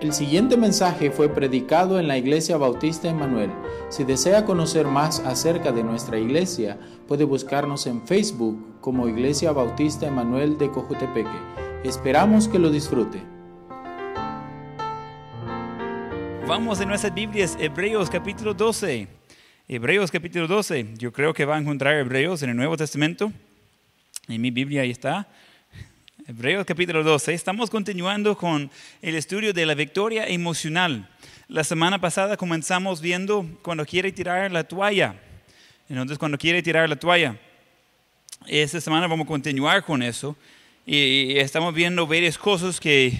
[0.00, 3.50] El siguiente mensaje fue predicado en la Iglesia Bautista Emanuel.
[3.88, 6.78] Si desea conocer más acerca de nuestra iglesia,
[7.08, 11.28] puede buscarnos en Facebook como Iglesia Bautista Emanuel de Cojutepeque.
[11.82, 13.20] Esperamos que lo disfrute.
[16.46, 19.08] Vamos en nuestras Biblias, Hebreos capítulo 12.
[19.66, 20.94] Hebreos capítulo 12.
[20.96, 23.32] Yo creo que va a encontrar Hebreos en el Nuevo Testamento.
[24.28, 25.26] En mi Biblia ahí está.
[26.30, 27.32] Hebreos capítulo 12.
[27.32, 28.70] Estamos continuando con
[29.00, 31.08] el estudio de la victoria emocional.
[31.48, 35.14] La semana pasada comenzamos viendo cuando quiere tirar la toalla.
[35.88, 37.34] Entonces, cuando quiere tirar la toalla.
[38.46, 40.36] Esta semana vamos a continuar con eso.
[40.84, 43.14] Y estamos viendo varias cosas que,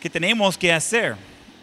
[0.00, 1.16] que tenemos que hacer.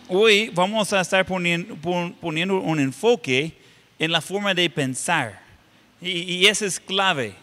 [0.10, 1.78] Hoy vamos a estar poniendo,
[2.22, 3.54] un enfoque
[3.98, 5.42] en la forma de pensar.
[6.02, 7.34] Y, y eso es clave.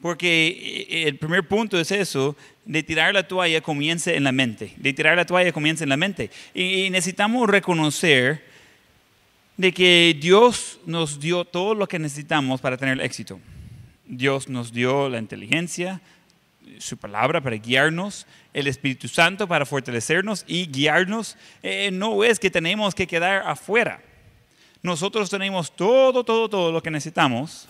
[0.00, 4.74] Porque el primer punto es eso, de tirar la toalla comienza en la mente.
[4.76, 6.30] De tirar la toalla comienza en la mente.
[6.54, 8.44] Y necesitamos reconocer
[9.56, 13.40] de que Dios nos dio todo lo que necesitamos para tener éxito.
[14.06, 16.00] Dios nos dio la inteligencia,
[16.78, 21.36] su palabra para guiarnos, el Espíritu Santo para fortalecernos y guiarnos.
[21.64, 24.00] Eh, no es que tenemos que quedar afuera.
[24.80, 27.68] Nosotros tenemos todo, todo, todo lo que necesitamos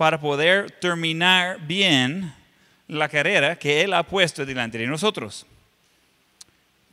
[0.00, 2.32] para poder terminar bien
[2.88, 5.44] la carrera que Él ha puesto delante de nosotros.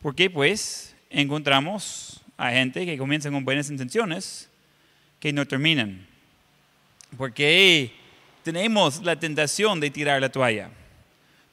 [0.01, 4.49] Porque pues encontramos a gente que comienza con buenas intenciones
[5.21, 6.05] que no terminan.
[7.15, 7.93] Porque
[8.43, 10.69] tenemos la tentación de tirar la toalla.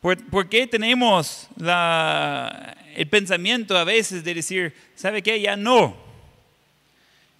[0.00, 1.48] ¿Por, qué tenemos
[2.96, 5.40] el pensamiento a veces de decir, ¿sabe qué?
[5.40, 5.96] Ya no.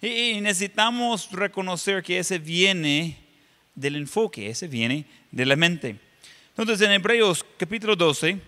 [0.01, 3.24] Y necesitamos reconocer que ese viene
[3.75, 5.99] del enfoque, ese viene de la mente.
[6.49, 8.39] Entonces en Hebreos capítulo 12,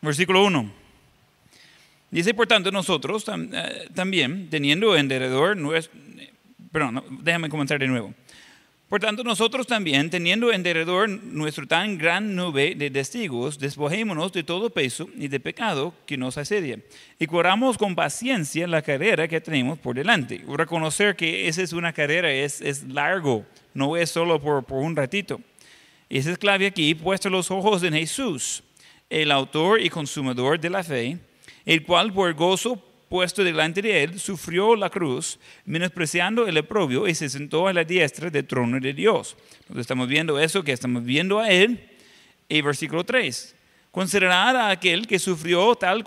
[0.00, 0.72] versículo 1,
[2.10, 5.56] dice, por tanto, nosotros eh, también, teniendo en derredor,
[6.72, 8.14] perdón, déjame comenzar de nuevo.
[8.92, 14.42] Por tanto, nosotros también, teniendo en derredor nuestro tan gran nube de testigos, despojémonos de
[14.42, 16.78] todo peso y de pecado que nos asedia,
[17.18, 20.44] y corramos con paciencia la carrera que tenemos por delante.
[20.46, 24.94] Reconocer que esa es una carrera, es, es largo, no es solo por, por un
[24.94, 25.40] ratito.
[26.10, 28.62] Y esa es clave aquí, puesto los ojos en Jesús,
[29.08, 31.16] el autor y consumador de la fe,
[31.64, 37.14] el cual por gozo puesto delante de él, sufrió la cruz, menospreciando el oprobio y
[37.14, 39.36] se sentó a la diestra del trono de Dios.
[39.60, 41.90] Entonces estamos viendo eso, que estamos viendo a él.
[42.48, 43.54] Y versículo 3.
[43.90, 46.02] Considerad a aquel que sufrió tal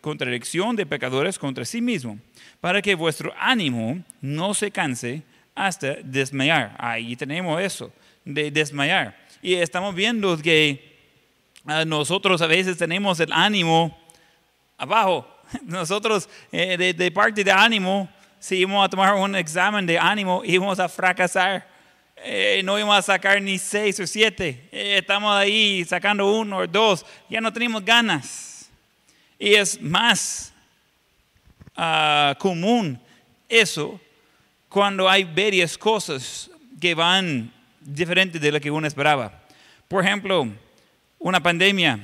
[0.00, 2.18] contradicción de pecadores contra sí mismo,
[2.62, 5.22] para que vuestro ánimo no se canse
[5.54, 6.74] hasta desmayar.
[6.78, 7.92] Ahí tenemos eso,
[8.24, 9.14] de desmayar.
[9.42, 10.96] Y estamos viendo que
[11.66, 13.94] ah, nosotros a veces tenemos el ánimo
[14.78, 15.37] abajo.
[15.62, 20.78] Nosotros eh, de, parte de ánimo, si íbamos a tomar un examen de ánimo, íbamos
[20.78, 21.66] a fracasar.
[22.24, 24.68] Eh, no íbamos a sacar ni seis o siete.
[24.72, 27.06] Eh, estamos ahí sacando uno o dos.
[27.28, 28.70] Ya no tenemos ganas.
[29.38, 30.52] Y es más
[31.76, 33.00] ah, común
[33.48, 34.00] eso
[34.68, 39.42] cuando hay varias cosas que van diferentes de lo que uno esperaba.
[39.86, 40.48] Por ejemplo,
[41.18, 42.00] una pandemia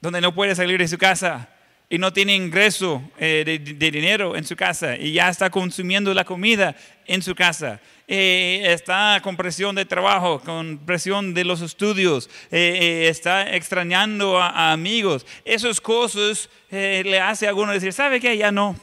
[0.00, 1.48] donde no puede salir de su casa
[1.90, 6.24] y no tiene ingreso eh, de, dinero en su casa y ya está consumiendo la
[6.24, 6.74] comida
[7.04, 7.80] en su casa.
[8.08, 14.72] Eh, está con presión de trabajo, con presión de los estudios, eh, está extrañando a,
[14.72, 15.26] amigos.
[15.44, 18.36] Esas cosas le hace a alguno decir, ¿sabe qué?
[18.38, 18.76] Ya no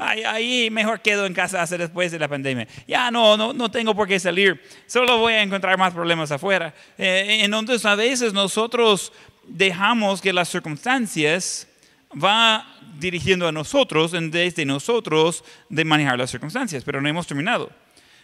[0.00, 2.66] ahí mejor quedo en casa hasta después de la pandemia.
[2.86, 6.74] Ya no, no, no tengo por qué salir, solo voy a encontrar más problemas afuera.
[6.96, 9.12] Eh, entonces a veces nosotros
[9.46, 11.68] dejamos que las circunstancias
[12.12, 12.66] va
[12.98, 17.70] dirigiendo a nosotros en vez de nosotros de manejar las circunstancias, pero no hemos terminado.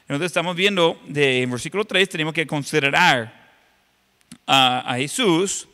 [0.02, 3.46] Entonces estamos viendo de, en versículo 3, tenemos que considerar
[4.46, 5.68] a, a Jesús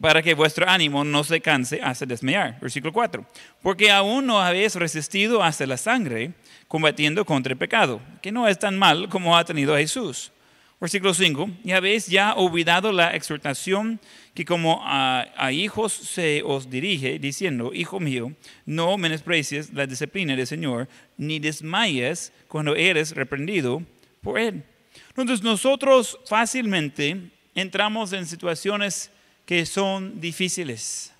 [0.00, 2.58] para que vuestro ánimo no se canse hasta desmayar.
[2.60, 3.26] Versículo 4.
[3.60, 6.32] Porque aún no habéis resistido hasta la sangre,
[6.68, 10.32] combatiendo contra el pecado, que no es tan mal como ha tenido Jesús.
[10.80, 11.50] Versículo 5.
[11.62, 14.00] Y habéis ya olvidado la exhortación
[14.32, 18.32] que como a, a, hijos se os dirige, diciendo, Hijo mío,
[18.64, 20.88] no menosprecies la disciplina del Señor,
[21.18, 23.82] ni desmayes cuando eres reprendido
[24.22, 24.64] por Él.
[25.10, 29.10] Entonces nosotros fácilmente entramos en situaciones
[29.44, 31.12] que son difíciles.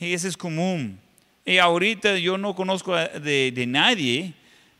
[0.00, 0.98] Y eso es común.
[1.44, 4.34] Y ahorita yo no conozco de, de nadie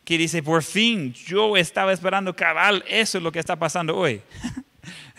[0.05, 4.23] que dice, por fin, yo estaba esperando cabal, eso es lo que está pasando hoy.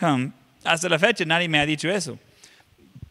[0.00, 0.32] Um,
[0.64, 2.18] hasta la fecha nadie me ha dicho eso.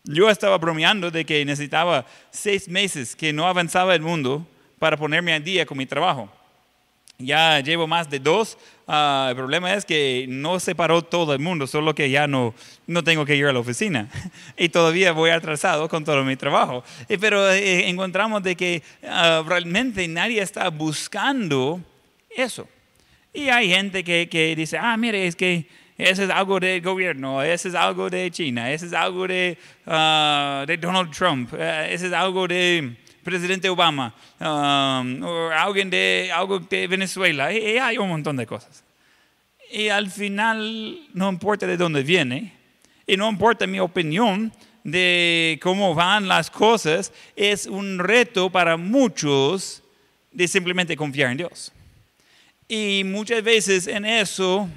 [0.04, 4.46] Yo estaba bromeando de que necesitaba seis meses que no avanzaba el mundo
[4.78, 6.30] para ponerme al día con mi trabajo.
[7.18, 8.58] Ya llevo más de dos.
[8.94, 12.54] Ah, el problema es que no se paró todo el mundo, solo que ya no,
[12.88, 14.10] no tengo que ir a la oficina.
[14.58, 16.84] y todavía voy atrasado con todo mi trabajo.
[17.22, 21.80] pero eh, encontramos de que ah, realmente nadie está buscando
[22.30, 22.68] eso.
[23.34, 25.68] Y hay gente que, que dice, ah, mire, es que
[25.98, 30.66] ese es algo del gobierno, ese es algo de China, ese es algo de, ah,
[30.68, 35.24] de Donald Trump, eh, ese es algo de presidente Obama, um,
[35.54, 38.81] alguien de, algo de Venezuela, y, hay un montón de cosas.
[39.72, 42.54] Y al final no importa de dónde viene,
[43.08, 44.52] y no importa mi opinión
[44.84, 49.82] de cómo van las cosas, es un reto para muchos
[50.32, 51.72] de simplemente confiar en Dios.
[52.68, 54.70] Y muchas veces en eso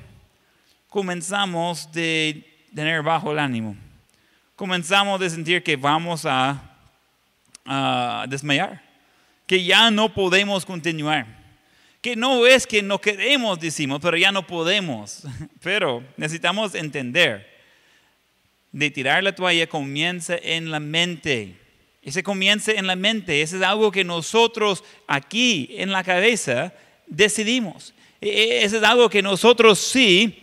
[0.89, 2.45] comenzamos de
[2.75, 3.77] tener bajo el ánimo.
[4.57, 6.61] Comenzamos de sentir que vamos a,
[7.65, 8.83] a desmayar,
[9.47, 11.44] que ya no podemos continuar.
[12.05, 15.23] Que no es que no queremos, decimos, pero ya no podemos.
[15.63, 17.51] Pero necesitamos entender
[18.73, 21.57] de tirar la toalla comienza en la mente.
[22.03, 23.41] Ese comienza en la mente.
[23.41, 26.75] Ese es algo que nosotros aquí en la cabeza
[27.07, 27.95] decidimos.
[28.21, 30.43] E, e, ese es algo que nosotros sí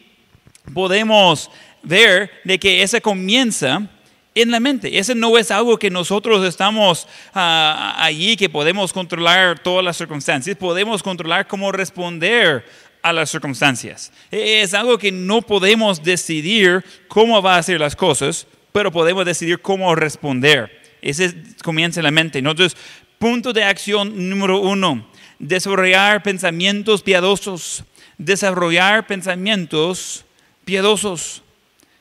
[0.73, 1.51] podemos
[1.83, 3.87] ver de que ese comienza
[4.35, 4.97] en la mente.
[4.97, 10.55] Ese no es algo que nosotros estamos ah, allí, que podemos controlar todas las circunstancias,
[10.55, 12.65] podemos controlar cómo responder
[13.01, 14.11] a las circunstancias.
[14.31, 19.25] E, es algo que no podemos decidir cómo va a ser las cosas, pero podemos
[19.25, 20.79] decidir cómo responder.
[21.01, 21.33] Ese
[21.63, 22.39] comienza en la mente.
[22.39, 22.77] Entonces,
[23.17, 25.07] punto de acción número uno,
[25.39, 27.83] desarrollar pensamientos piadosos.
[28.17, 30.25] Desarrollar pensamientos
[30.63, 31.41] piadosos.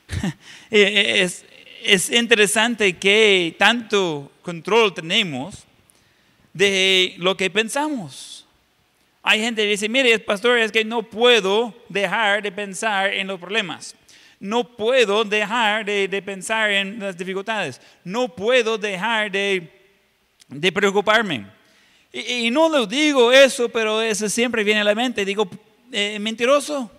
[0.73, 1.43] Eh, es,
[1.83, 5.65] es interesante que tanto control tenemos
[6.53, 8.45] de lo que pensamos.
[9.23, 13.39] Hay gente que dice, mire, pastor, es que no puedo dejar de pensar en los
[13.39, 13.95] problemas.
[14.39, 17.79] No puedo dejar de, pensar en las dificultades.
[18.03, 19.69] No puedo dejar de,
[20.47, 21.45] de preocuparme.
[22.11, 25.23] Y, no lo digo eso, pero eso siempre viene a la mente.
[25.23, 25.47] Digo,
[25.91, 26.89] eh, mentiroso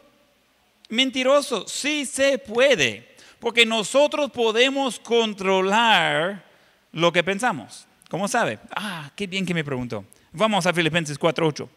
[0.93, 1.67] mentiroso.
[1.67, 3.12] Sí se puede,
[3.43, 6.45] porque nosotros podemos controlar
[6.93, 7.89] lo que pensamos.
[8.09, 8.61] ¿Cómo sabe?
[8.71, 10.05] Ah, qué bien que me preguntó.
[10.31, 11.69] Vamos a Filipenses 4.8.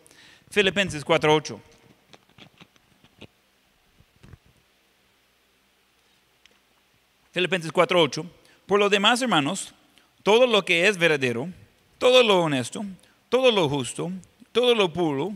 [0.51, 1.59] Filipenses 4.8.
[7.31, 8.23] Filipenses 4.8.
[8.67, 9.73] Por lo demás, hermanos,
[10.21, 11.49] todo lo que es verdadero,
[11.97, 12.85] todo lo honesto,
[13.27, 14.11] todo lo justo,
[14.51, 15.33] todo lo puro,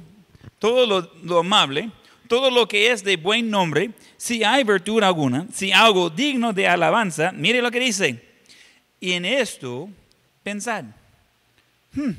[0.59, 1.89] todo lo, lo amable,
[2.27, 6.67] todo lo que es de buen nombre, si hay virtud alguna, si algo digno de
[6.67, 8.21] alabanza, mire lo que dice.
[8.99, 9.89] Y en esto,
[10.43, 10.83] pensad.
[11.93, 12.11] Hmm.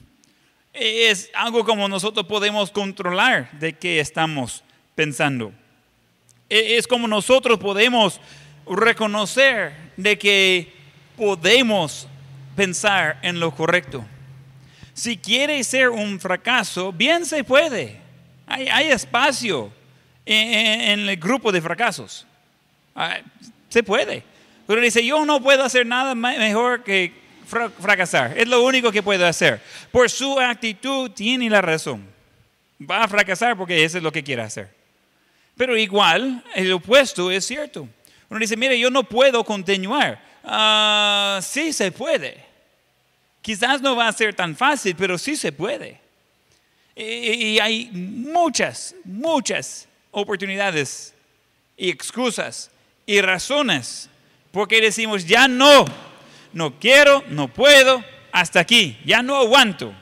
[0.73, 4.65] Es algo como nosotros podemos controlar de qué estamos
[4.95, 5.53] pensando.
[6.49, 8.19] E, es como nosotros podemos
[8.67, 10.73] reconocer de que
[11.19, 12.09] podemos
[12.57, 14.03] pensar en lo correcto.
[14.95, 18.01] Si quiere ser un fracaso, bien se puede.
[18.47, 19.71] Hay, hay espacio
[20.27, 22.27] en, el grupo de fracasos.
[22.95, 23.19] Ah,
[23.69, 24.23] se puede.
[24.67, 27.13] Pero dice, yo no puedo hacer nada mejor que
[27.47, 28.39] fracasar.
[28.39, 29.61] Es lo único que puedo hacer.
[29.91, 32.07] Por su actitud tiene la razón.
[32.89, 34.71] Va a fracasar porque eso es lo que quiere hacer.
[35.57, 37.89] Pero igual, el opuesto es cierto.
[38.29, 40.23] Uno dice, mire, yo no puedo continuar.
[40.45, 42.45] Uh, sí se puede.
[43.43, 45.99] Quizás no va a ser tan fácil, pero sí se puede.
[46.95, 51.15] y hay muchas, muchas oportunidades
[51.77, 52.71] y excusas
[53.07, 54.11] y razones
[54.53, 55.85] porque decimos, ya no,
[56.53, 59.95] no quiero, no puedo, hasta aquí, ya no aguanto.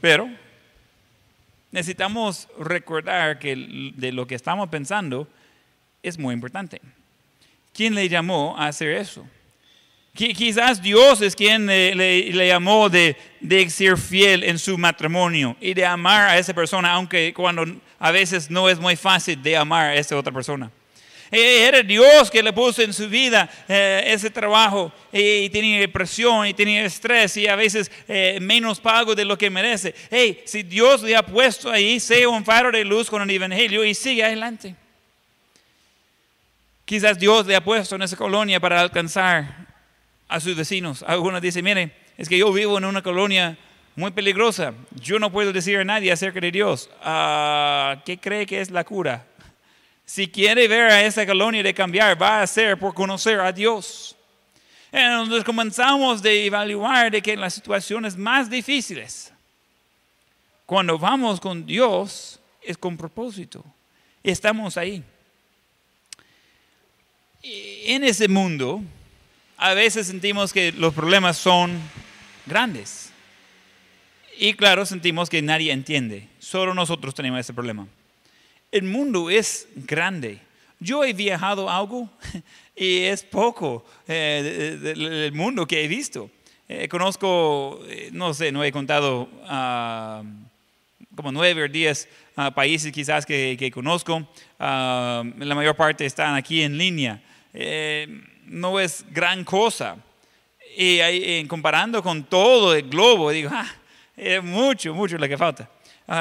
[0.00, 0.28] Pero
[1.70, 5.26] necesitamos recordar que de lo que estamos pensando
[6.02, 6.80] es muy importante.
[7.72, 9.26] ¿Quién le llamó a hacer eso?
[10.14, 15.84] Quizás Dios es quien le, llamó de, de, ser fiel en su matrimonio y de
[15.84, 17.66] amar a esa persona, aunque cuando
[17.98, 20.70] a veces no es muy fácil de amar a esa otra persona.
[21.30, 26.46] Eh, era Dios que le puso en su vida eh, ese trabajo y, tenía depresión
[26.46, 29.94] y tenía estrés y a veces eh, menos pago de lo que merece.
[30.10, 33.84] Hey, si Dios le ha puesto ahí, sea un faro de luz con el evangelio
[33.84, 34.76] y sigue adelante.
[36.84, 39.66] Quizás Dios le ha puesto en esa colonia para alcanzar
[40.28, 41.04] a sus vecinos.
[41.04, 43.58] Algunos dicen, miren, es que yo vivo en una colonia
[43.96, 44.74] muy peligrosa.
[45.00, 46.90] Yo no puedo decir a nadie acerca de Dios.
[47.02, 49.26] Ah, ¿Qué cree que es la cura?
[50.04, 54.14] Si quiere ver a esa colonia de cambiar, va a ser por conocer a Dios.
[54.92, 59.32] Entonces comenzamos de evaluar de que en las situaciones más difíciles,
[60.64, 63.64] cuando vamos con Dios, es con propósito.
[64.22, 65.02] Estamos ahí.
[67.42, 68.82] En ese mundo,
[69.56, 71.78] a veces sentimos que los problemas son
[72.44, 73.05] grandes.
[74.38, 76.28] Y claro, sentimos que nadie entiende.
[76.38, 77.86] Solo nosotros tenemos ese problema.
[78.70, 80.40] El mundo es grande.
[80.78, 82.10] Yo he viajado algo
[82.76, 86.30] y es poco eh, mundo que he visto.
[86.68, 90.22] Eh, conozco, eh, no sé, no he contado ah,
[91.14, 94.28] como nueve o diez ah, países quizás que, que conozco.
[94.58, 97.22] Ah, la mayor parte están aquí en línea.
[98.44, 99.96] no es gran cosa.
[100.76, 103.66] Y ahí, comparando con todo el globo, digo, ah,
[104.16, 105.68] es mucho, mucho lo que falta.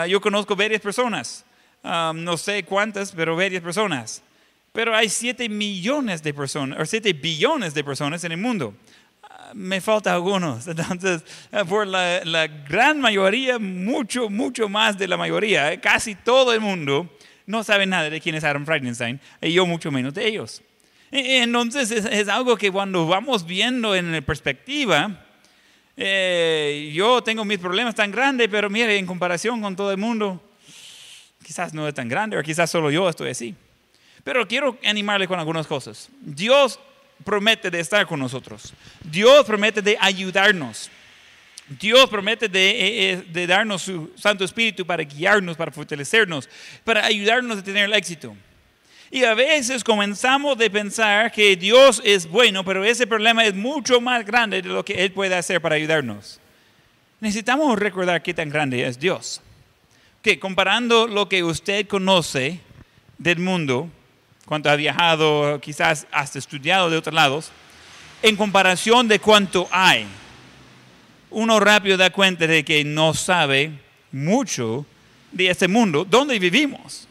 [0.07, 1.45] yo conozco varias personas,
[1.83, 4.23] no sé cuántas, pero varias personas
[4.75, 8.75] pero hay 7 millones de personas, o 7 billones de personas en el mundo.
[9.23, 10.67] Ah, me falta algunos.
[10.67, 11.23] Entonces,
[11.53, 16.53] ah, por la, la, gran mayoría, mucho, mucho más de la mayoría, eh, casi todo
[16.53, 17.09] el mundo
[17.47, 20.61] no sabe nada de quién es Adam Frankenstein, y yo mucho menos de ellos.
[21.09, 25.24] E, entonces, es, es algo que cuando vamos viendo en perspectiva,
[25.97, 30.41] eh, yo tengo mis problemas tan grandes, pero mire, en comparación con todo el mundo,
[31.43, 33.55] quizás no es tan grande, o quizás solo yo estoy así.
[34.23, 36.09] Pero quiero animarle con algunas cosas.
[36.19, 36.79] Dios
[37.23, 38.73] promete de estar con nosotros.
[39.03, 40.89] Dios promete de ayudarnos.
[41.67, 46.47] Dios promete de, eh, eh, de, darnos su Santo Espíritu para guiarnos, para fortalecernos,
[46.83, 48.35] para ayudarnos a tener el éxito.
[49.11, 54.01] Y a veces comenzamos de pensar que Dios es bueno, pero ese problema es mucho
[54.01, 56.39] más grande de lo que Él puede hacer para ayudarnos.
[57.19, 59.41] Necesitamos recordar qué tan grande es Dios.
[60.21, 62.59] Que comparando lo que usted conoce
[63.17, 63.89] del mundo
[64.45, 67.51] cuánto ha viajado, quizás hasta estudiado de otros lados,
[68.21, 70.05] en comparación de cuánto hay,
[71.31, 73.71] uno rápido da cuenta de que no sabe
[74.11, 74.85] mucho
[75.31, 77.04] de este mundo donde vivimos.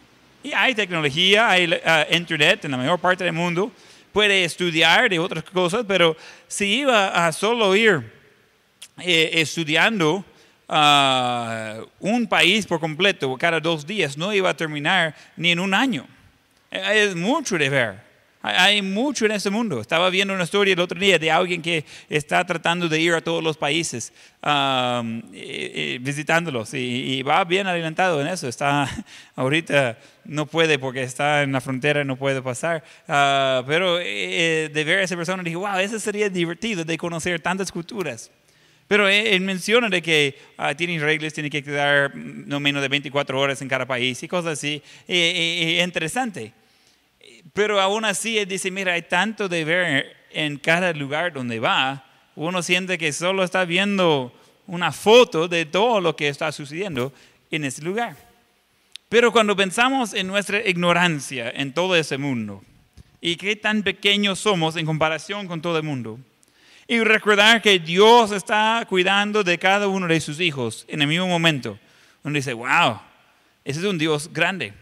[0.44, 3.72] Y hay tecnología, hay uh, internet en la mayor parte del mundo,
[4.12, 6.14] puede estudiar de otras cosas, pero
[6.46, 8.12] si iba a solo ir
[8.98, 10.22] eh, estudiando
[10.68, 15.72] uh, un país por completo cada dos días, no iba a terminar ni en un
[15.72, 16.06] año.
[16.70, 18.13] Hay mucho de ver.
[18.46, 19.80] Hay mucho en este mundo.
[19.80, 23.22] Estaba viendo una historia el otro día de alguien que está tratando de ir a
[23.22, 25.22] todos los países um,
[26.02, 28.46] visitándolos y, va bien adelantado en eso.
[28.46, 28.86] Está
[29.34, 32.84] ahorita no puede porque está en la frontera y no puede pasar.
[33.08, 37.40] Uh, pero eh, de ver a esa persona dije, wow, eso sería divertido de conocer
[37.40, 38.30] tantas culturas.
[38.86, 43.40] Pero él, menciona de que uh, tienen reglas, tiene que quedar no menos de 24
[43.40, 44.82] horas en cada país y cosas así.
[45.08, 46.52] interesante.
[47.52, 52.04] Pero aún así él dice, mira, hay tanto de ver en cada lugar donde va,
[52.34, 54.32] uno siente que solo está viendo
[54.66, 57.12] una foto de todo lo que está sucediendo
[57.50, 58.16] en ese lugar.
[59.08, 62.64] Pero cuando pensamos en nuestra ignorancia en todo ese mundo
[63.20, 66.18] y qué tan pequeños somos en comparación con todo el mundo,
[66.86, 71.26] y recordar que Dios está cuidando de cada uno de sus hijos en el mismo
[71.26, 71.78] momento,
[72.22, 73.00] uno dice, wow,
[73.64, 74.74] ese es un Dios grande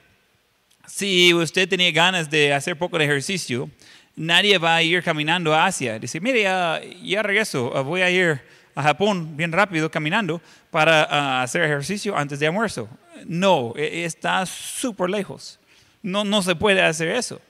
[0.95, 3.71] si usted tenía ganas de hacer poco de ejercicio,
[4.15, 5.99] nadie va a ir caminando a Asia.
[5.99, 8.43] Dice, mire, ya, regreso, ah, voy a ir
[8.75, 12.91] a Japón bien rápido caminando para ah, hacer ejercicio antes de almuerzo.
[13.25, 15.59] No, e, está súper lejos.
[16.03, 17.41] No, no se puede hacer eso.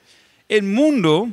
[0.49, 1.29] El mundo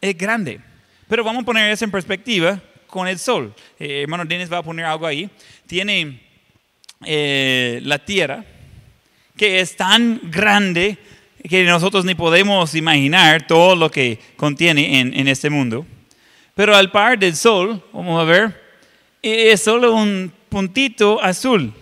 [0.00, 0.58] es grande,
[1.06, 3.54] pero vamos a poner eso en perspectiva con el sol.
[3.78, 5.30] Eh, hermano Dennis va a poner algo ahí.
[5.68, 6.22] Tiene
[7.04, 8.44] eh, la Tierra,
[9.36, 10.98] que es tan grande
[11.48, 15.86] que nosotros ni podemos imaginar todo lo que contiene en, este mundo.
[16.54, 18.62] Pero al par del sol, vamos a ver,
[19.20, 21.72] es solo un puntito azul.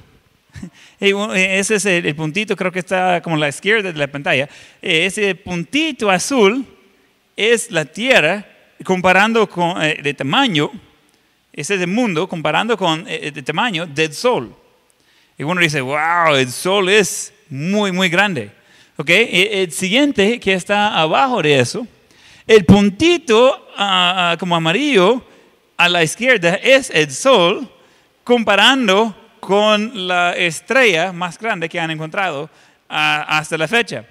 [1.01, 4.49] Ese es el puntito, creo que está como a la izquierda de la pantalla.
[4.81, 6.65] Ese puntito azul
[7.37, 8.47] es la Tierra
[8.85, 10.71] comparando con eh, de tamaño,
[11.53, 14.55] ese es el mundo comparando con el eh, tamaño del Sol.
[15.37, 18.51] Y uno dice, wow, el Sol es muy, muy grande.
[19.07, 21.87] E, el siguiente que está abajo de eso,
[22.47, 25.25] el puntito ah, ah, como amarillo
[25.77, 27.69] a la izquierda es el sol
[28.25, 32.51] comparando con la estrella más grande que han encontrado
[32.89, 34.05] ah, hasta la fecha.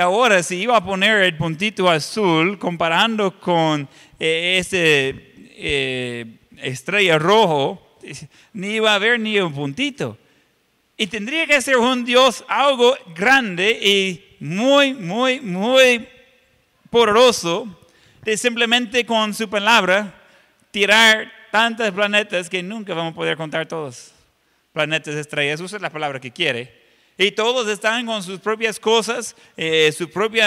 [0.00, 3.88] Ahora, si iba a poner el puntito azul comparando con
[4.18, 6.26] eh, ese eh,
[6.58, 7.96] estrella rojo,
[8.52, 10.18] ni iba a haber ni un puntito.
[11.02, 16.06] Y tendría que ser un Dios algo grande y muy, muy, muy
[16.90, 17.66] poderoso
[18.22, 20.14] de simplemente con su palabra
[20.70, 24.12] tirar tantos planetas que nunca vamos a poder contar todos.
[24.72, 26.72] Planetas, estrellas, usa la palabra que quiere.
[27.18, 30.44] Y todos están con sus propias cosas, eh, su propio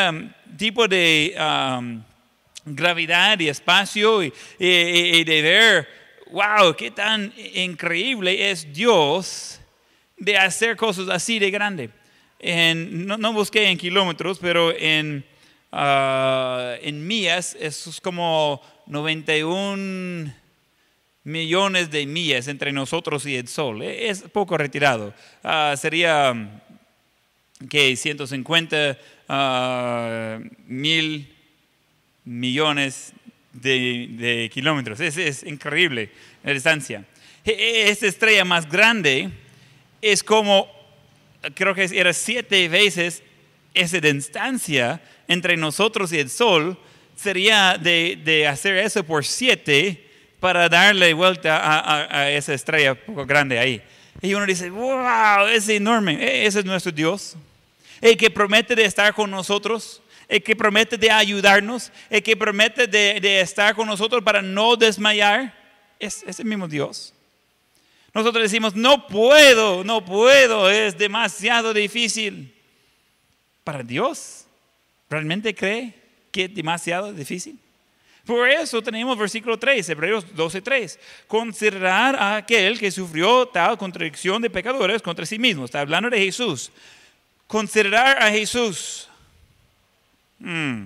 [0.57, 2.01] tipo de um,
[2.63, 5.89] gravedad y espacio y, y de ver,
[6.31, 9.59] wow, qué tan increíble es Dios
[10.25, 11.91] de hacer cosas así de grande.
[12.39, 15.23] En, no, no, busqué en kilómetros, pero en,
[15.71, 20.33] uh, en millas es como 91
[21.23, 23.83] millones de millas entre nosotros y el Sol.
[23.83, 25.13] Es poco retirado.
[25.43, 26.33] Uh, sería
[27.69, 28.97] que 150
[29.29, 31.31] uh, mil
[32.23, 33.13] millones
[33.53, 34.99] de, de kilómetros.
[34.99, 36.09] Es, es, increíble
[36.43, 37.05] la distancia.
[37.45, 39.44] E, e, esta estrella más grande
[40.11, 40.67] es como,
[41.55, 43.23] creo que era siete veces
[43.73, 46.77] esa distancia entre nosotros y el Sol.
[47.15, 50.05] Sería de, de hacer eso por siete
[50.39, 53.81] para darle vuelta a, esa estrella poco grande ahí.
[54.21, 56.23] Y uno dice, wow, es enorme.
[56.23, 57.35] E, ese es nuestro Dios.
[57.99, 62.85] El que promete de estar con nosotros, el que promete de ayudarnos, el que promete
[62.85, 65.51] de, de estar con nosotros para no desmayar,
[65.99, 67.14] es ese mismo Dios.
[68.15, 72.55] Nosotros decimos, no puedo, no puedo, es demasiado difícil.
[73.65, 74.45] Para Dios,
[75.09, 75.93] ¿realmente cree
[76.31, 77.59] que es demasiado difícil?
[78.25, 80.99] Por eso tenemos versículo 3, Hebreos 12, 3.
[81.27, 85.65] Considerar a aquel que sufrió tal contradicción de pecadores contra sí mismo.
[85.65, 86.71] Está hablando de Jesús.
[87.47, 89.09] Considerar a Jesús.
[90.39, 90.85] Hmm.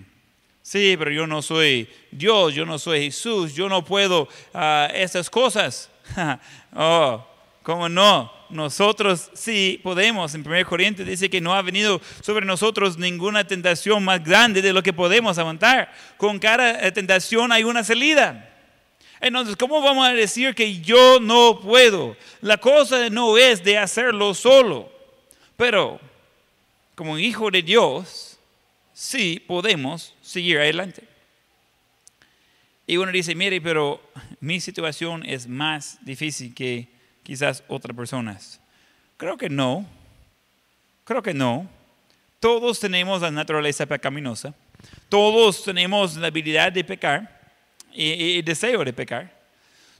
[0.63, 5.29] Sí, pero yo no soy Dios, yo no soy Jesús, yo no puedo uh, esas
[5.29, 5.91] cosas.
[6.75, 7.25] oh,
[7.63, 8.31] ¿cómo no?
[8.49, 10.33] Nosotros sí podemos.
[10.33, 14.73] En 1 Corintios dice que no ha venido sobre nosotros ninguna tentación más grande de
[14.73, 15.91] lo que podemos aguantar.
[16.17, 18.49] Con cada tentación hay una salida.
[19.21, 22.15] Entonces, ¿cómo vamos a decir que yo no puedo?
[22.41, 24.89] La cosa no es de hacerlo solo,
[25.57, 25.99] pero
[26.95, 28.39] como hijo de Dios,
[28.93, 31.03] sí podemos seguir adelante.
[32.89, 34.01] Y uno dice, mire, pero
[34.39, 36.87] mi situación es más difícil que
[37.21, 38.59] quizás otras personas.
[39.15, 39.85] Creo que no.
[41.03, 41.69] Creo que no.
[42.39, 44.55] Todos tenemos la naturaleza pecaminosa.
[45.07, 47.39] Todos tenemos la habilidad de pecar
[47.93, 49.39] y, el deseo de pecar.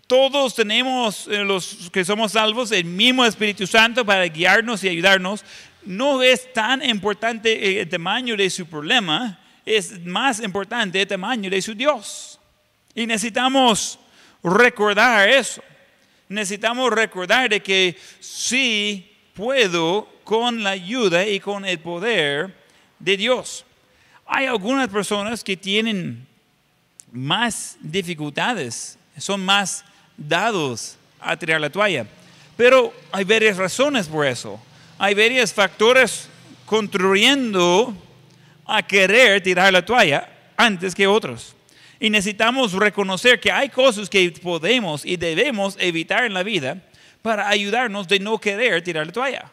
[0.08, 5.46] Todos tenemos, eh, los que somos salvos, el mismo Espíritu Santo para guiarnos y ayudarnos.
[5.86, 11.62] No es tan importante el tamaño de su problema, es más importante el tamaño de
[11.62, 12.39] su Dios.
[12.94, 14.00] Y necesitamos
[14.44, 15.62] recordar eso.
[16.28, 22.54] Necesitamos recordar de que sí puedo con la ayuda y con el poder
[23.00, 23.66] de Dios.
[24.26, 26.28] Hay algunas personas que tienen
[27.12, 29.84] más dificultades, son más
[30.16, 32.06] dados a tirar la toalla.
[32.56, 34.60] Pero hay varias razones por eso.
[34.98, 36.30] Hay varios factores
[36.66, 37.96] contribuyendo
[38.66, 41.56] a querer tirar la toalla antes que otros.
[42.00, 46.82] Y necesitamos reconocer que hay cosas que podemos y debemos evitar en la vida
[47.22, 49.52] para ayudarnos de no querer tirar la toalla.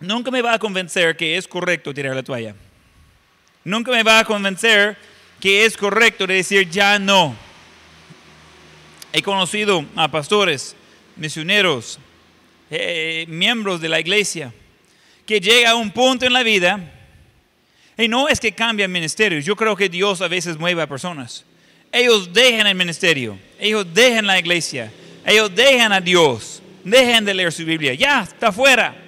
[0.00, 2.54] Nunca me va a convencer que es correcto tirar la toalla.
[3.64, 4.96] Nunca me va a convencer
[5.40, 7.34] que es correcto decir ya no.
[9.12, 10.76] He conocido a pastores,
[11.16, 11.98] misioneros,
[12.70, 14.52] eh, miembros de la iglesia,
[15.24, 16.92] que llega a un punto en la vida
[17.96, 19.44] y no es que cambian ministerios.
[19.44, 21.44] Yo creo que Dios a veces mueve a personas.
[21.90, 24.92] Ellos dejan el ministerio, ellos dejan la iglesia,
[25.24, 27.94] ellos dejan a Dios, dejan de leer su Biblia.
[27.94, 29.02] Ya, está fuera.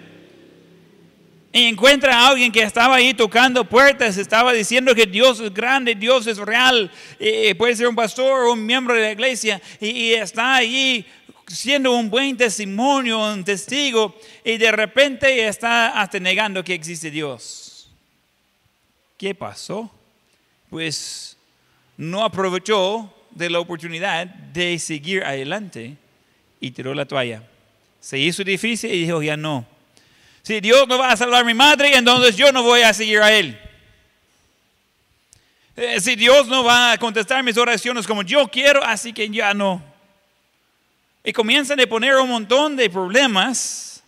[1.52, 5.94] Y encuentra a alguien que estaba ahí tocando puertas, estaba diciendo que Dios es grande,
[5.94, 9.88] Dios es real, y puede ser un pastor o un miembro de la iglesia, y,
[9.88, 11.06] y está ahí
[11.46, 17.67] siendo un buen testimonio, un testigo, y de repente está hasta negando que existe Dios.
[19.18, 19.90] ¿Qué pasó?
[20.70, 21.36] Pues
[21.96, 25.96] no aprovechó de la oportunidad de seguir adelante
[26.60, 27.42] y tiró la toalla.
[28.00, 29.66] Se hizo difícil y dijo, ya no.
[30.42, 33.18] Si Dios no va a salvar a mi madre, entonces yo no voy a seguir
[33.18, 33.58] a Él.
[35.74, 39.52] Eh, si Dios no va a contestar mis oraciones como yo quiero, así que ya
[39.52, 39.82] no.
[41.24, 44.00] Y comienzan a poner un montón de problemas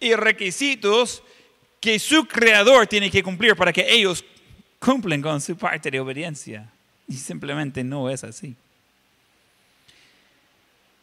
[0.00, 1.22] y requisitos
[1.84, 4.24] que su creador tiene que cumplir para que ellos
[4.78, 6.66] cumplen con su parte de obediencia.
[7.06, 8.56] Y simplemente no es así.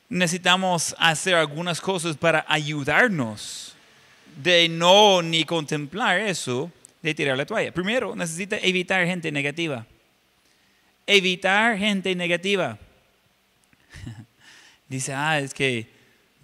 [0.09, 3.75] Necesitamos hacer algunas cosas para ayudarnos
[4.41, 6.71] de no ni contemplar eso
[7.03, 7.71] de tirar la toalla.
[7.71, 9.85] Primero, necesita evitar gente negativa.
[11.05, 12.79] evitar gente negativa.
[14.89, 15.85] Dice, ah, es que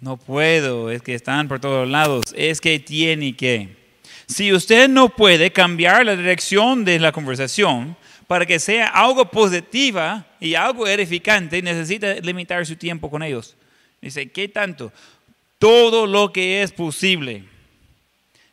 [0.00, 3.77] no puedo, es que están por todos lados, es que tiene que.
[4.28, 10.26] Si usted no puede cambiar la dirección de la conversación para que sea algo positiva
[10.38, 13.56] y algo edificante, necesita limitar su tiempo con ellos.
[14.02, 14.92] Dice, ¿qué tanto?
[15.58, 17.44] Todo lo que es posible.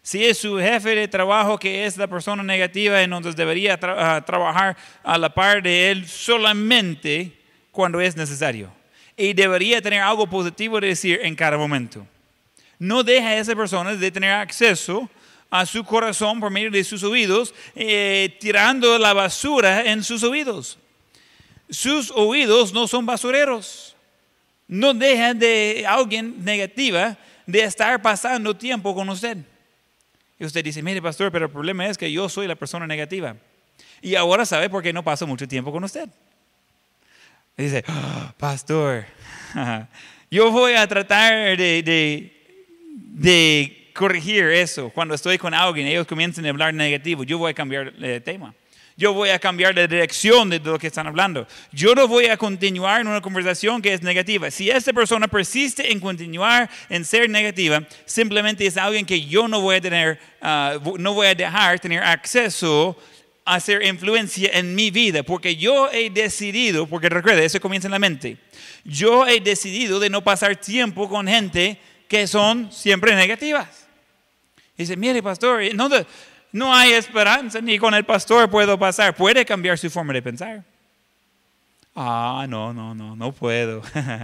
[0.01, 4.77] Si es su jefe de trabajo que es la persona negativa, entonces debería ah, trabajar
[5.03, 7.33] a la par de él solamente
[7.71, 8.71] cuando es necesario.
[9.17, 12.07] Y debería tener algo positivo de decir en cada momento.
[12.79, 15.09] No deja a esa persona de tener acceso
[15.49, 20.77] a su corazón por medio de sus oídos, eh, tirando la basura en sus oídos.
[21.69, 23.95] Sus oídos no son basureros.
[24.67, 29.37] No deja de alguien negativa de estar pasando tiempo con usted.
[30.39, 33.35] Y usted dice, mire pastor, pero el problema es que yo soy la persona negativa.
[34.01, 36.09] Y ahora sabe por qué no paso mucho tiempo con usted.
[37.55, 39.05] dice, ah, pastor,
[40.31, 42.31] yo voy a tratar de,
[43.95, 44.89] corregir eso.
[44.89, 48.53] Cuando estoy con alguien, ellos comienzan a hablar negativo, yo voy a cambiar el tema.
[48.97, 51.45] Yo voy a cambiar la dirección de lo que están hablando.
[51.73, 54.49] Yo no voy a continuar en una conversación que es negativa.
[54.49, 59.59] Si esta persona persiste en continuar en ser negativa, simplemente es alguien que yo no
[59.59, 62.97] voy a tener, ah, no voy a dejar tener acceso
[63.43, 67.91] a hacer influencia en mi vida, porque yo he decidido, porque recuerda, eso comienza en
[67.91, 68.37] la mente,
[68.85, 71.77] yo he decidido de no pasar tiempo con gente
[72.07, 73.84] que son siempre negativas.
[74.77, 75.89] Dice, mire, pastor, no,
[76.51, 79.15] no hay esperanza, ni con el pastor puedo pasar.
[79.15, 80.63] Puede cambiar su forma de pensar.
[81.95, 83.81] Ah, no, no, no, no puedo.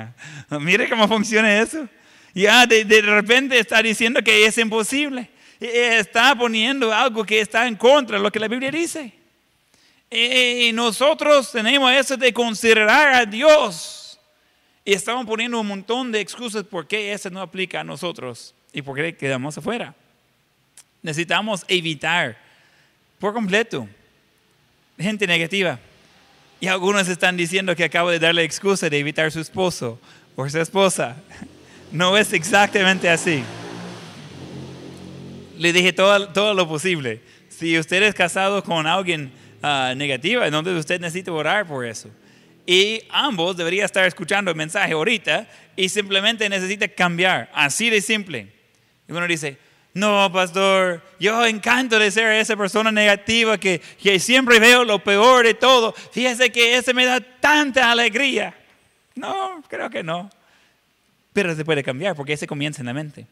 [0.60, 1.88] Mire cómo funciona eso.
[2.34, 5.30] Ya de, de, repente está diciendo que es imposible.
[5.60, 9.14] Está poniendo algo que está en contra de lo que la Biblia dice.
[10.10, 14.20] Y nosotros tenemos eso de considerar a Dios.
[14.84, 18.82] Y estamos poniendo un montón de excusas por qué eso no aplica a nosotros y
[18.82, 19.96] por qué quedamos afuera.
[21.02, 22.38] Necesitamos evitar
[23.20, 23.88] por completo
[25.02, 25.80] gente negativa.
[26.60, 30.00] Y algunos están diciendo que acabo de darle excusa de evitar su esposo
[30.36, 31.18] o su esposa.
[31.92, 33.44] No es exactamente así.
[35.58, 37.20] Le dije todo, todo lo posible.
[37.50, 39.30] Si usted es casado con alguien
[39.62, 42.10] uh, negativa, entonces usted necesita orar por eso.
[42.66, 47.52] Y ambos deberían estar escuchando el mensaje ahorita y simplemente necesita cambiar.
[47.54, 48.48] Así de simple.
[49.10, 49.58] Y uno dice,
[49.93, 55.45] no, pastor, yo encanto de ser esa persona negativa que, que siempre veo lo peor
[55.45, 55.93] de todo.
[56.12, 58.56] Fíjese que ese me da tanta alegría.
[59.15, 60.30] No, creo que no.
[61.34, 63.27] Pero se puede cambiar porque ese comienza en la mente.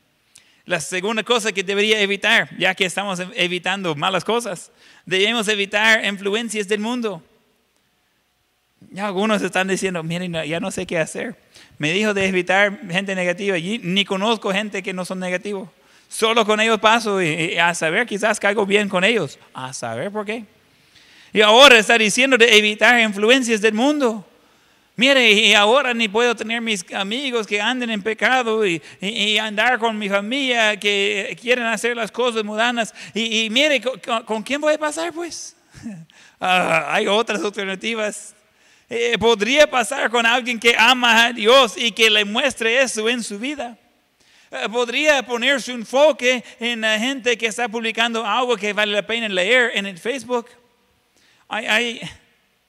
[0.65, 4.71] La segunda cosa que debería evitar, ya que estamos evitando malas cosas,
[5.05, 7.23] debemos evitar influencias del mundo.
[8.91, 11.35] Ya algunos están diciendo, miren, ya no sé qué hacer.
[11.77, 15.69] Me dijo de evitar gente negativa y ni conozco gente que no son negativos.
[16.09, 19.37] Solo con ellos paso y, a saber, quizás caigo bien con ellos.
[19.53, 20.43] A saber por qué.
[21.31, 24.25] Y ahora está diciendo de evitar influencias del mundo.
[24.95, 28.81] Mire, y ahora ni puedo tener mis amigos que anden en pecado y,
[29.37, 32.93] andar con mi familia que quieren hacer las cosas mudanas.
[33.13, 33.79] Y, mire,
[34.25, 35.55] ¿con, quién voy a pasar pues?
[36.41, 38.33] Ah, hay otras alternativas.
[38.89, 43.21] Eh, podría pasar con alguien que ama a Dios y que le muestre eso en
[43.21, 43.77] su vida.
[44.51, 49.05] Eh, podría poner su enfoque en la gente que está publicando algo que vale la
[49.05, 50.47] pena leer en el Facebook.
[51.47, 52.01] Hay,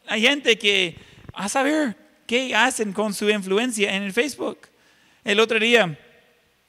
[0.07, 0.97] hay, gente que
[1.33, 4.69] a saber qué hacen con su influencia en el Facebook.
[5.25, 5.99] El otro día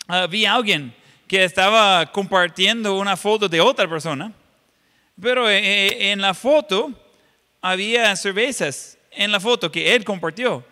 [0.08, 0.94] ah, vi a alguien
[1.28, 4.32] que estaba compartiendo una foto de otra persona,
[5.22, 6.90] pero eh, eh, en la foto
[7.62, 10.64] había cervezas en la foto que él compartió.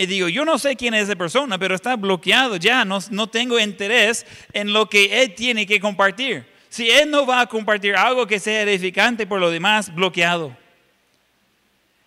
[0.00, 3.26] Y digo, yo no sé quién es esa persona, pero está bloqueado ya, no, no
[3.26, 6.46] tengo interés en lo que él tiene que compartir.
[6.68, 10.56] Si él no va a compartir algo que sea edificante por lo demás, bloqueado.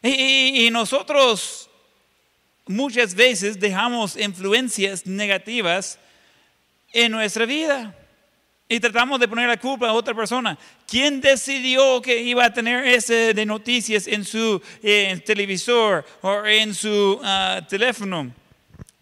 [0.01, 1.69] Y, y, nosotros
[2.65, 5.99] muchas veces dejamos influencias negativas
[6.93, 7.93] en nuestra vida
[8.71, 10.57] y tratamos de poner la culpa a otra persona.
[10.87, 14.61] ¿Quién decidió que iba a tener ese de noticias en su
[15.25, 18.33] televisor o en su ah, teléfono?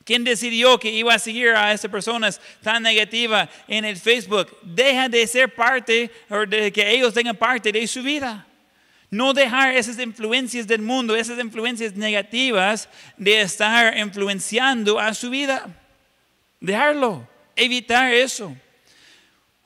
[0.04, 4.58] ¿Quién decidió que iba a seguir a esas personas tan negativas en el Facebook?
[4.64, 8.48] Deja de ser parte o de que ellos tengan parte de su vida.
[9.12, 15.68] No dejar esas influencias del mundo, esas influencias negativas de estar influenciando a su vida.
[16.60, 18.58] Dejarlo, evitar eso.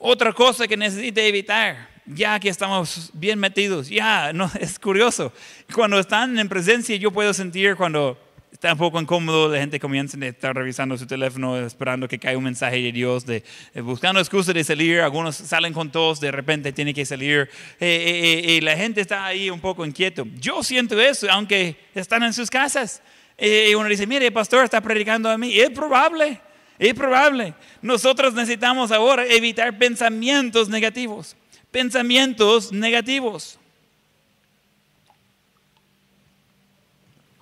[0.06, 5.32] Otra cosa que necesita evitar ya que estamos bien metidos, ya, no, es curioso.
[5.74, 8.20] Cuando están en presencia, yo puedo sentir cuando
[8.52, 12.38] está un poco incómodo, la gente comienza a estar revisando su teléfono, esperando que caiga
[12.38, 16.34] un mensaje de Dios, de, eh, buscando excusas de salir, algunos salen con tos, de
[16.34, 20.28] repente tiene que salir, eh, eh, y la gente está ahí un poco inquieto.
[20.36, 23.02] Yo siento eso, aunque están en sus casas.
[23.40, 26.42] y uno dice, mire, el pastor está predicando a mí, es probable.
[26.80, 27.54] Es probable.
[27.82, 31.36] Nosotros necesitamos ahora evitar pensamientos negativos.
[31.72, 33.60] Pensamientos negativos.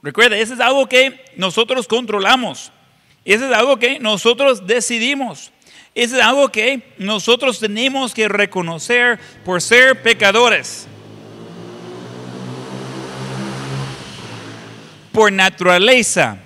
[0.04, 2.72] Recuerda, eso es algo que nosotros controlamos.
[3.24, 5.52] Eso es algo que nosotros decidimos.
[5.94, 10.88] Eso es algo que nosotros tenemos que reconocer por ser pecadores.
[15.12, 16.38] Por naturaleza,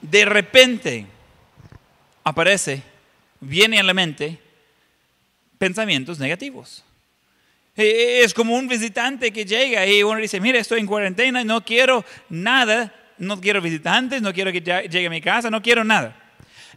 [0.00, 1.06] de repente
[2.24, 2.82] aparece,
[3.40, 4.38] viene a la mente
[5.58, 6.84] pensamientos negativos.
[7.76, 11.64] Eh, es como un visitante que llega y uno dice, mira, estoy en cuarentena, no
[11.64, 16.20] quiero nada, no quiero visitantes, no quiero que llegue a mi casa, no quiero nada.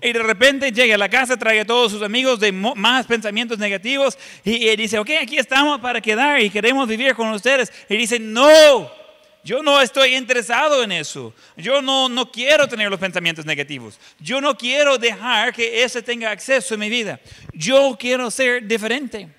[0.02, 3.58] Y de repente llega a la casa, trae a todos sus amigos de más pensamientos
[3.58, 7.72] negativos y, dice, ok, aquí estamos para quedar y queremos vivir con ustedes.
[7.90, 8.92] Y dice, no,
[9.48, 11.34] yo no estoy interesado en eso.
[11.56, 13.98] Yo no, no quiero tener los pensamientos negativos.
[14.20, 17.18] Yo no quiero dejar que ese tenga acceso en mi vida.
[17.54, 19.30] Yo quiero ser diferente.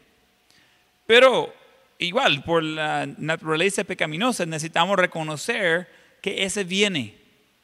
[1.07, 1.55] Pero
[1.99, 5.87] igual, por la naturaleza pecaminosa, necesitamos reconocer
[6.23, 7.15] que ese viene.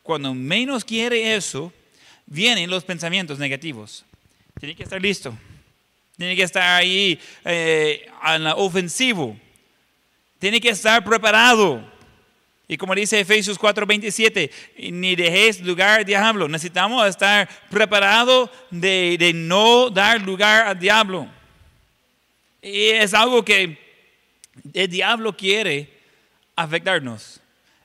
[0.02, 1.72] Cuando menos quiere eso,
[2.26, 4.04] vienen los pensamientos negativos.
[4.60, 5.34] Tiene que estar listo.
[6.18, 9.34] Tiene que estar ahí eh, en la ofensivo.
[10.38, 11.93] Tiene que estar preparado.
[12.66, 14.50] Y como dice Efesios 4:27,
[14.92, 16.48] ni dejéis lugar al diablo.
[16.48, 21.28] Necesitamos estar preparados de, de no dar lugar al diablo.
[22.62, 23.78] Y es algo que
[24.72, 25.90] el diablo quiere
[26.56, 27.40] afectarnos.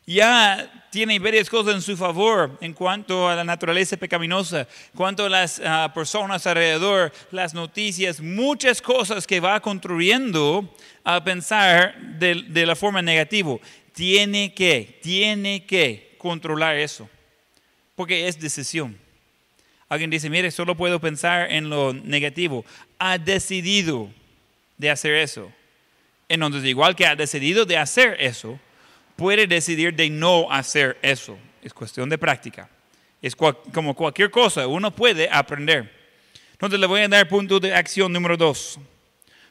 [0.05, 5.29] Ya tiene varias cosas en su favor en cuanto a la naturaleza pecaminosa, cuanto a
[5.29, 10.67] las ah, personas alrededor, las noticias, muchas cosas que va construyendo
[11.03, 13.57] a pensar de, de la forma negativa.
[13.99, 17.09] Tiene que, tiene que controlar eso,
[17.97, 18.97] porque es decisión.
[19.89, 22.63] Alguien dice, mire, solo puedo pensar en lo negativo.
[22.97, 24.09] Ha decidido
[24.77, 25.51] de hacer eso.
[26.29, 28.57] Entonces, igual que ha decidido de hacer eso,
[29.17, 31.37] puede decidir de no hacer eso.
[31.61, 32.69] Es cuestión de práctica.
[33.21, 35.93] Es como cualquier cosa, uno puede aprender.
[36.53, 38.79] Entonces le voy a dar punto de acción número dos.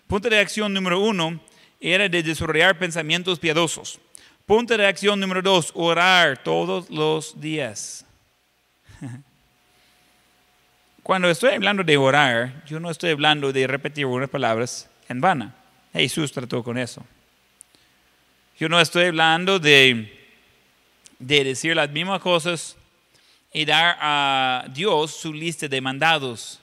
[0.06, 1.38] Punto de acción número uno
[1.78, 4.00] era de desarrollar pensamientos piadosos.
[4.48, 8.06] Punto de acción número dos, orar todos los días.
[11.02, 15.54] Cuando estoy hablando de orar, yo no estoy hablando de repetir unas palabras en vana.
[15.92, 17.04] Jesús trató con eso.
[18.58, 20.18] Yo no estoy hablando de,
[21.18, 22.74] de decir las mismas cosas
[23.52, 26.58] y dar a Dios su lista de mandados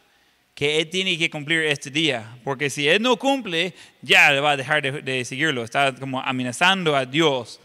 [0.56, 2.36] que Él tiene que cumplir este día.
[2.44, 5.64] Porque si Él no cumple, ya va a dejar de, de, seguirlo.
[5.64, 7.60] Está como amenazando a Dios.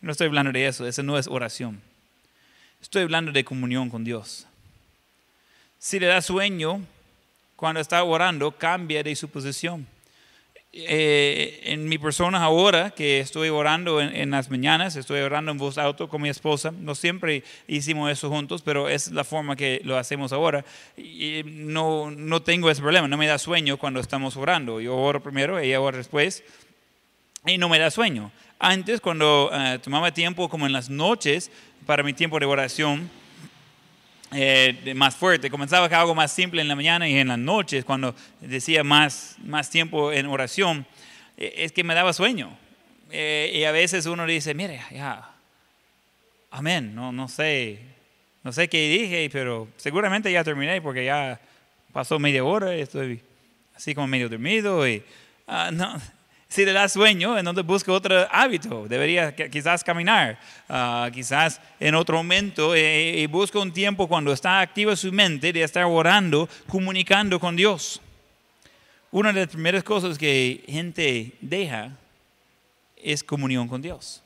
[0.00, 1.80] No estoy hablando de eso, eso no es oración.
[2.80, 4.46] Estoy hablando de comunión con Dios.
[5.78, 6.80] Si le da sueño,
[7.56, 9.86] cuando está orando, cambia de su posición.
[10.72, 15.78] Eh, en mi persona ahora, que estoy orando en, las mañanas, estoy orando en voz
[15.78, 19.98] alto con mi esposa, no siempre hicimos eso juntos, pero es la forma que lo
[19.98, 20.64] hacemos ahora.
[20.96, 24.80] Y no, no tengo ese problema, no me da sueño cuando estamos orando.
[24.80, 26.44] Yo oro primero, ella ora después,
[27.46, 28.30] y no me da sueño.
[28.60, 31.50] Antes, cuando eh, tomaba tiempo, como en las noches,
[31.86, 33.10] para mi tiempo de oración,
[34.32, 35.50] eh, más fuerte.
[35.50, 39.36] Comenzaba con algo más simple en la mañana y en las noches, cuando decía más,
[39.42, 40.86] más tiempo en oración,
[41.36, 42.56] eh, es que me daba sueño.
[43.10, 45.30] Eh, y a veces uno dice, mire, ya,
[46.50, 47.80] amén, no, no sé,
[48.44, 51.40] no sé qué dije, pero seguramente ya terminé porque ya
[51.92, 53.20] pasó media hora y estoy
[53.74, 55.02] así como medio dormido y
[55.48, 56.00] uh, no,
[56.50, 58.88] si le da sueño, entonces busca otro hábito.
[58.88, 60.36] Debería quizás caminar,
[60.68, 65.52] ah, quizás en otro momento, eh, y busca un tiempo cuando está activa su mente
[65.52, 68.00] de estar orando, comunicando con Dios.
[69.12, 71.92] Una de las primeras cosas que gente deja
[72.96, 74.20] es comunión con Dios.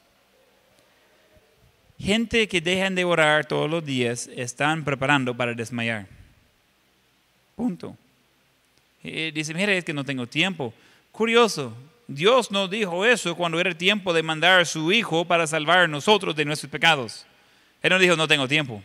[1.99, 6.07] Gente que dejan de orar todos los días están preparando para desmayar.
[7.55, 7.95] Punto.
[9.03, 10.73] Y dice, mira, es que no tengo tiempo.
[11.13, 11.75] Curioso,
[12.07, 15.89] Dios no dijo eso cuando era tiempo de mandar a su Hijo para salvar a
[15.89, 17.27] nosotros de nuestros pecados.
[17.83, 18.83] Él no dijo, no tengo tiempo.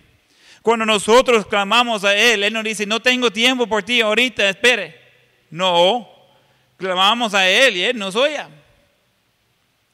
[0.62, 5.00] Cuando nosotros clamamos a Él, Él nos dice, no tengo tiempo por ti ahorita, espere.
[5.50, 6.08] No,
[6.78, 8.44] clamamos a Él y Él nos oye.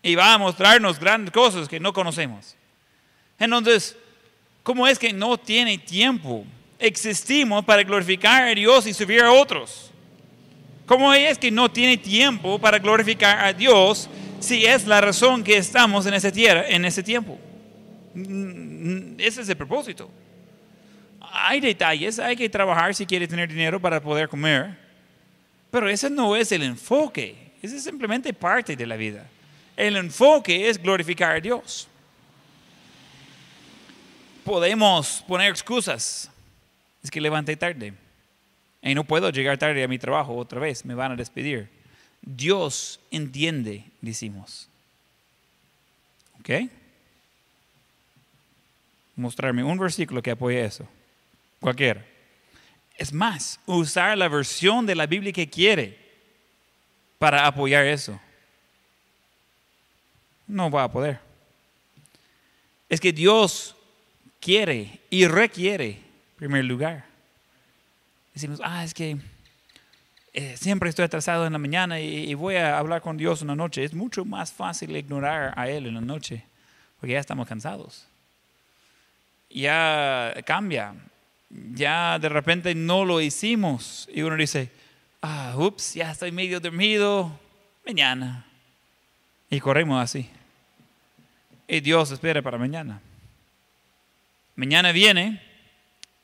[0.02, 2.56] Y va a mostrarnos grandes cosas que no conocemos.
[3.40, 3.96] Entonces,
[4.64, 6.46] ¿cómo es que no tiene tiempo?
[6.78, 9.92] Existimos para glorificar a Dios y servir a otros.
[10.86, 14.08] ¿Cómo es que no tiene tiempo para glorificar a Dios
[14.40, 17.40] si es la razón que estamos en ese, tierra, en ese tiempo?
[18.14, 20.10] Mm, ese es el propósito.
[21.20, 24.78] Hay detalles, hay que trabajar si quiere tener dinero para poder comer,
[25.72, 29.28] pero ese no es el enfoque, ese es simplemente parte de la vida.
[29.76, 31.88] El enfoque es glorificar a Dios.
[34.44, 36.30] Podemos poner excusas.
[37.04, 37.94] Es que levanté tarde.
[38.86, 41.68] Y no puedo llegar tarde a mi trabajo otra vez, me van a despedir.
[42.22, 44.70] Dios entiende, decimos.
[46.40, 46.70] ¿Ok?
[49.16, 50.88] Mostrarme un versículo que apoye eso.
[51.60, 52.06] Cualquiera.
[52.96, 55.98] Es más, usar la versión de la Biblia que quiere
[57.18, 58.20] para apoyar eso.
[60.46, 61.20] No va a poder.
[62.88, 63.76] Es que Dios
[64.40, 67.15] quiere y requiere, en primer lugar,
[68.36, 69.18] decimos, ah, es que
[70.34, 73.56] eh, siempre estoy atrasado en la mañana y, voy a hablar con Dios en la
[73.56, 73.84] noche.
[73.84, 76.44] Es mucho más fácil ignorar a Él en la noche,
[77.00, 78.06] porque ya estamos cansados.
[79.50, 80.94] Ya cambia,
[81.50, 84.70] ya de repente no lo hicimos y uno dice,
[85.22, 87.40] ah, ups, ya estoy medio dormido,
[87.86, 88.46] mañana.
[89.50, 90.30] Y corremos así.
[91.66, 93.00] Y Dios espera para mañana.
[94.58, 95.42] Mañana viene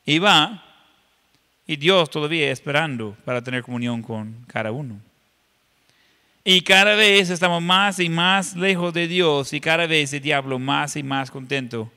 [0.04, 0.71] y va
[1.66, 5.00] y Dios todavía esperando para tener comunión con cada uno.
[6.44, 10.58] Y cada vez estamos más y más lejos de Dios y cada vez el diablo
[10.58, 11.92] más y más contento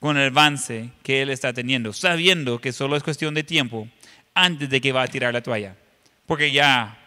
[0.00, 3.88] con el avance que él está teniendo, sabiendo que solo es cuestión de tiempo
[4.34, 5.74] antes de que va a tirar la toalla,
[6.26, 6.98] porque ya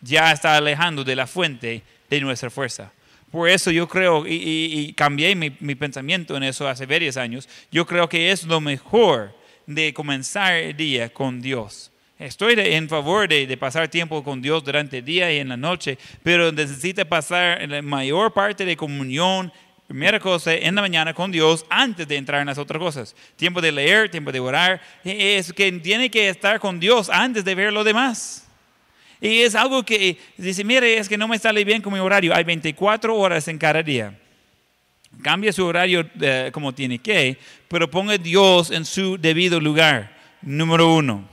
[0.00, 2.92] ya está alejando de la fuente de nuestra fuerza.
[3.30, 7.84] Por eso yo creo, y, cambié mi, mi, pensamiento en eso hace varios años, yo
[7.84, 9.34] creo que es lo mejor
[9.66, 11.90] de comenzar el día con Dios.
[12.18, 15.98] Estoy en favor de, pasar tiempo con Dios durante el día y en la noche,
[16.22, 19.52] pero necesita pasar la mayor parte de comunión,
[19.86, 23.14] primera cosa, en la mañana con Dios antes de entrar en las otras cosas.
[23.36, 24.80] Tiempo de leer, tiempo de orar.
[25.04, 28.46] Es que tiene que estar con Dios antes de ver lo demás.
[29.20, 32.34] Y es algo que dice, mire, es que no me sale bien con mi horario.
[32.34, 34.18] Hay 24 horas en cada día.
[35.22, 40.94] Cambia su horario eh, como tiene que, pero ponga Dios en su debido lugar, número
[40.94, 41.28] uno.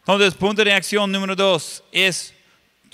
[0.00, 2.34] Entonces, punto de acción número dos es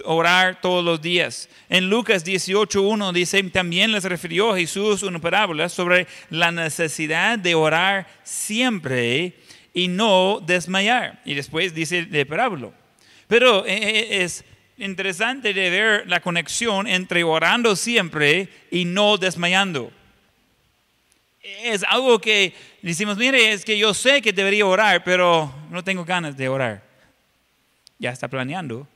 [0.05, 1.49] orar todos los días.
[1.69, 8.07] En Lucas 18.1 dice, también les refirió Jesús una parábola sobre la necesidad de orar
[8.23, 9.35] siempre
[9.75, 11.21] y no desmayar.
[11.25, 12.71] Y después dice de parábola.
[13.27, 14.45] Pero eh, eh, es
[14.79, 19.93] interesante de ver la conexión entre orando siempre y no desmayando
[21.43, 26.05] es algo que decimos, mire, es que yo sé que debería orar, pero no tengo
[26.05, 26.83] ganas de orar.
[27.99, 28.87] Ya está planeando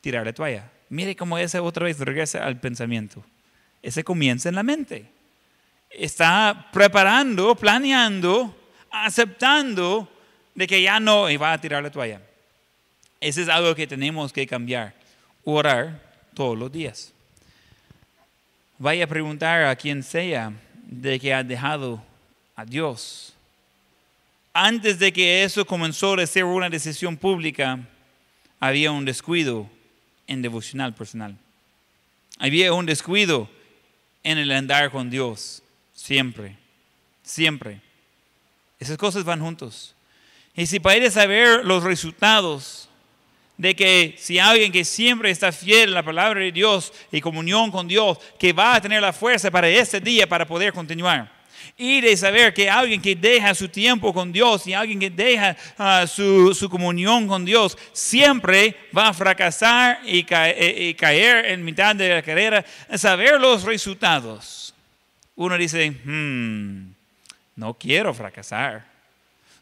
[0.00, 0.70] tirar la toalla.
[0.90, 3.24] Mire cómo ese otra vez regresa al pensamiento.
[3.82, 5.06] Ese comienza en la mente.
[5.90, 8.54] Está preparando, planeando,
[8.90, 10.10] aceptando
[10.54, 12.20] de que ya no va a tirar la toalla.
[13.20, 14.94] Ese es algo que tenemos que cambiar.
[15.44, 16.00] Orar
[16.34, 17.12] todos los días.
[18.78, 20.52] Vaya a preguntar a quien sea
[20.88, 22.02] de que ha dejado
[22.56, 23.34] a Dios.
[24.52, 27.78] Antes de que eso comenzó a ser una decisión pública,
[28.58, 29.70] había un descuido
[30.26, 31.36] en devocional personal.
[32.38, 33.48] Había un descuido
[34.24, 35.62] en el andar con Dios,
[35.94, 36.56] siempre,
[37.22, 37.80] siempre.
[38.80, 39.94] Esas cosas van juntos.
[40.54, 42.87] Y si para saber los resultados
[43.58, 47.72] de que si alguien que siempre está fiel a la palabra de Dios y comunión
[47.72, 51.36] con Dios, que va a tener la fuerza para este día para poder continuar.
[51.76, 55.56] Y de saber que alguien que deja su tiempo con Dios y alguien que deja
[55.76, 61.94] ah, su, su, comunión con Dios siempre va a fracasar y, y, caer en mitad
[61.94, 62.64] de la carrera,
[62.96, 64.74] saber los resultados.
[65.34, 66.90] Uno dice, hmm,
[67.56, 68.84] no quiero fracasar,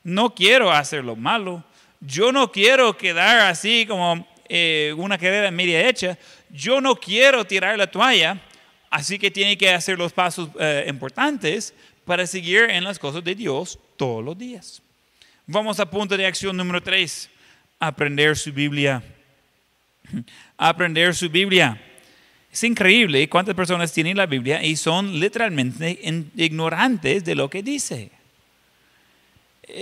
[0.05, 1.65] no quiero hacer lo malo,
[2.01, 6.19] yo no quiero quedar así como eh, una carrera media hecha,
[6.51, 8.41] yo no quiero tirar la toalla,
[8.91, 11.75] así que tiene que hacer los pasos eh, importantes
[12.05, 14.83] para seguir en las cosas de Dios todos los días.
[15.47, 17.29] Vamos a punto de acción número tres,
[17.79, 19.03] aprender su Biblia.
[20.57, 21.81] Aprender su Biblia.
[22.53, 25.99] Es increíble cuántas personas tienen la Biblia y son literalmente
[26.37, 28.13] ignorantes de lo que dice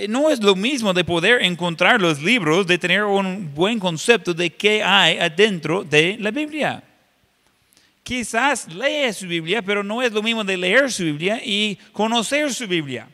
[0.09, 4.51] No es lo mismo de poder encontrar los libros, de tener un buen concepto de
[4.51, 6.82] qué hay adentro de la Biblia.
[8.03, 12.53] Quizás lee su Biblia, pero no es lo mismo de leer su Biblia y conocer
[12.53, 13.09] su Biblia.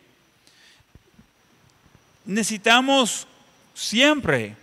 [2.25, 3.27] Necesitamos
[3.75, 4.55] siempre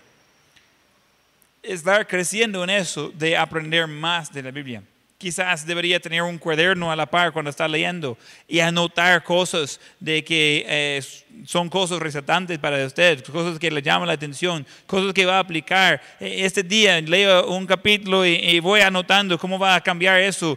[1.62, 4.82] estar creciendo en eso de aprender más de la Biblia.
[5.18, 8.15] Quizás debería tener un cuaderno a la par cuando está leyendo
[8.47, 11.01] y anotar cosas de que eh,
[11.43, 15.39] son cosas resaltantes para usted, cosas que le llaman la atención, cosas que va a
[15.39, 15.99] aplicar.
[16.20, 20.55] Eh, Este día leo un capítulo y, y voy anotando cómo va a cambiar eso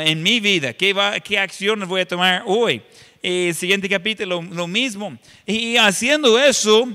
[0.00, 2.82] en mi vida, qué, va, qué acciones voy a tomar hoy.
[3.22, 5.16] El siguiente capítulo, lo mismo.
[5.46, 6.88] Y haciendo eso,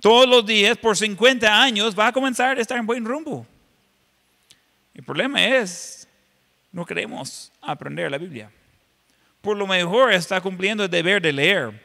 [0.00, 3.46] todos los días por 50 años va a comenzar a estar en buen rumbo.
[4.92, 5.93] El problema es,
[6.74, 8.50] no queremos aprender la Biblia.
[9.40, 11.80] Por lo mejor está cumpliendo el deber de leer.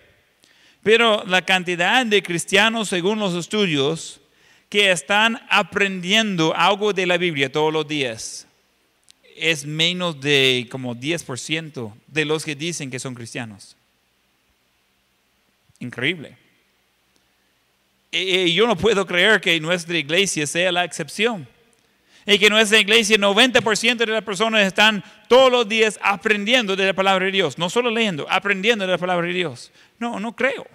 [0.82, 4.20] Pero la cantidad de cristianos, según los estudios,
[4.68, 8.48] que están aprendiendo algo de la Biblia todos los días,
[9.38, 13.76] es menos de como 10% de los que dicen que son cristianos.
[15.80, 16.36] Increíble.
[18.12, 21.48] Yo no puedo creer que nuestra iglesia sea la excepción.
[22.26, 26.94] Y que nuestra iglesia, 90% de las personas están todos los días aprendiendo de la
[26.94, 27.58] palabra de Dios.
[27.58, 29.72] No solo leyendo, aprendiendo de la palabra de Dios.
[29.98, 30.68] No, no creo.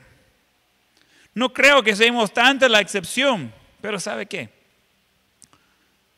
[1.35, 3.53] No creo que seamos tanta la excepción.
[3.81, 4.49] Pero ¿sabe qué?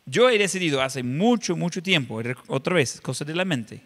[0.04, 3.82] Yo he decidido hace mucho, mucho tiempo, otra vez, cosa de la mente,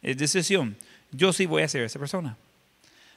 [0.00, 0.74] es decisión,
[1.12, 2.38] yo sí voy a ser esa persona.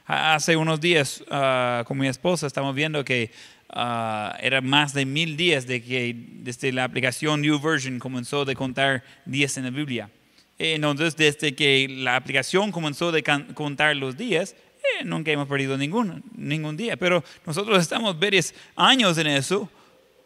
[0.06, 3.32] Hace unos días ah, con mi esposa estamos viendo que
[3.72, 8.56] ah, era más de mil días de que desde la aplicación New Version comenzó de
[8.56, 10.10] contar días en la Biblia.
[10.58, 16.24] Entonces, desde que la aplicación comenzó de contar los días, eh, nunca hemos perdido ningún,
[16.36, 16.98] ningún día.
[16.98, 19.70] Pero nosotros estamos varios años en eso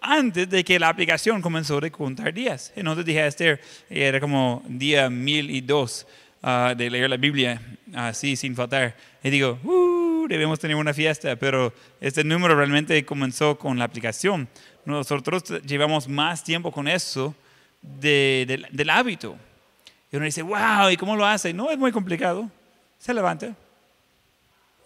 [0.01, 2.71] antes de que la aplicación comenzó a contar días.
[2.75, 6.05] Entonces dije a Esther, era como día mil y dos
[6.43, 7.61] ah, de leer la Biblia
[7.93, 8.95] así sin faltar.
[9.23, 14.47] Y digo, "Uh, debemos tener una fiesta, pero este número realmente comenzó con la aplicación.
[14.85, 17.33] Nosotros llevamos más tiempo con eso
[17.81, 19.37] de- del- del hábito.
[20.11, 21.53] Y uno dice, wow, ¿y cómo lo hace?
[21.53, 22.49] No es muy complicado.
[22.97, 23.55] Se levanta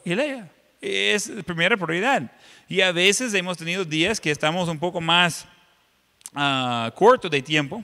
[0.03, 0.49] y lea.
[0.81, 2.31] Es primera prioridad.
[2.67, 5.45] Y a veces hemos tenido días que estamos un poco más
[6.33, 7.83] ah, cortos de tiempo.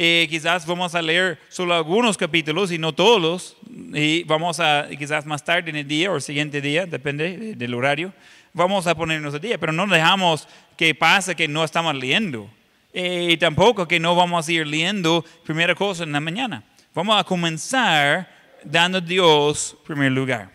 [0.00, 3.56] Eh, quizás vamos a leer solo algunos capítulos y no todos.
[3.92, 7.54] Y vamos a, quizás más tarde en el día o el siguiente día, depende de-
[7.56, 8.12] del horario,
[8.52, 9.58] vamos a ponernos al día.
[9.58, 10.46] Pero no dejamos
[10.76, 12.48] que pase que no estamos leyendo.
[12.92, 16.62] Eh, y tampoco que no vamos a ir leyendo primera cosa en la mañana.
[16.94, 18.28] Vamos a comenzar
[18.64, 20.50] dando a Dios primer lugar.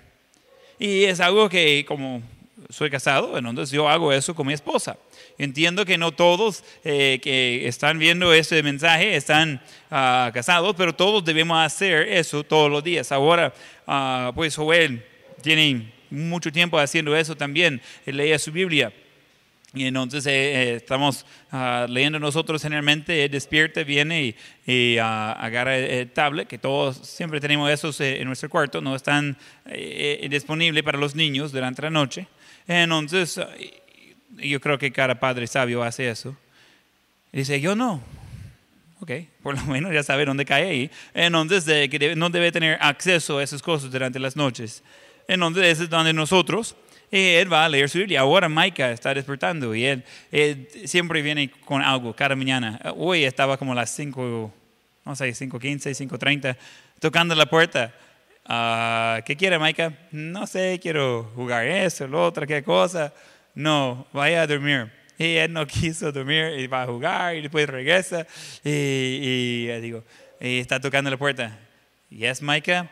[0.80, 2.22] Y es algo que como
[2.70, 4.98] soy casado, entonces yo hago eso con mi esposa.
[5.38, 11.26] Entiendo que no todos eh, que están viendo este mensaje están ah, casados, pero todos
[11.26, 13.12] debemos hacer eso todos los días.
[13.12, 13.54] Ahora,
[13.88, 15.04] ah, pues Joel
[15.42, 17.82] tiene mucho tiempo haciendo eso también.
[18.06, 18.94] Él leía su Biblia.
[19.76, 24.36] Y entonces eh, eh, estamos ah, leyendo nosotros generalmente, él despierta, viene y,
[24.72, 28.96] y, ah, agarra el, tablet, que todos siempre tenemos esos eh, en nuestro cuarto, no
[28.96, 32.28] están eh, eh, disponibles para los niños durante la noche.
[32.68, 33.42] Entonces,
[34.38, 36.36] yo creo que cada padre sabio hace eso.
[37.32, 38.02] Y dice, yo no.
[39.00, 39.12] Ok,
[39.42, 40.92] por lo menos ya sabe dónde cae ahí.
[41.14, 44.82] Entonces, de que no debe tener acceso a esas cosas durante las noches.
[45.28, 46.76] Entonces, ese es donde nosotros,
[47.12, 48.22] él va a leer su Biblia.
[48.22, 50.04] Ahora Micah está despertando y él,
[50.86, 52.80] siempre viene con algo cada mañana.
[52.96, 54.54] Hoy estaba como las 5,
[55.06, 56.56] no sé, 5.15, 5.30,
[57.00, 57.94] tocando la puerta.
[58.46, 59.94] Ah, ¿Qué quiere Micah?
[60.12, 63.14] No sé, quiero jugar eso, lo otro, qué cosa.
[63.56, 64.91] No, vaya a dormir.
[65.18, 68.26] Y él no quiso dormir y va a jugar y después regresa
[68.64, 70.04] y, digo,
[70.39, 71.58] está tocando la puerta.
[72.10, 72.89] Yes, Micah.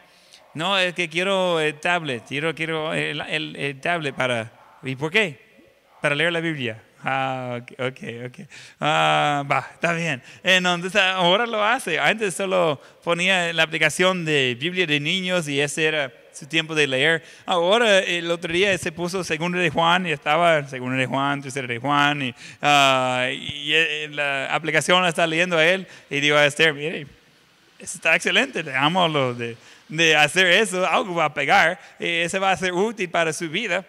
[0.54, 4.52] No, es que quiero el tablet, quiero, quiero el, el- el tablet para...
[4.84, 5.40] ¿Y por qué?
[6.02, 6.82] Para leer la Biblia.
[7.04, 8.00] Ah, ok, ok.
[8.28, 8.48] ok.
[8.80, 10.22] Ah, va, está bien.
[10.44, 12.00] Entonces ahora lo hace.
[12.00, 16.88] Antes solo ponía la aplicación de Biblia de niños y ese era su tiempo de
[16.88, 17.24] leer.
[17.46, 21.68] Ahora el otro día se puso segundo de Juan y estaba segundo de Juan, tercero
[21.68, 26.38] de Juan y, ah, y, eh, la aplicación la está leyendo a él y digo
[26.38, 27.02] a Esther, mire,
[27.80, 29.58] eso está excelente, le amo lo de,
[29.88, 33.50] de hacer eso, algo va a pegar, eh, ese va a ser útil para su
[33.50, 33.86] vida.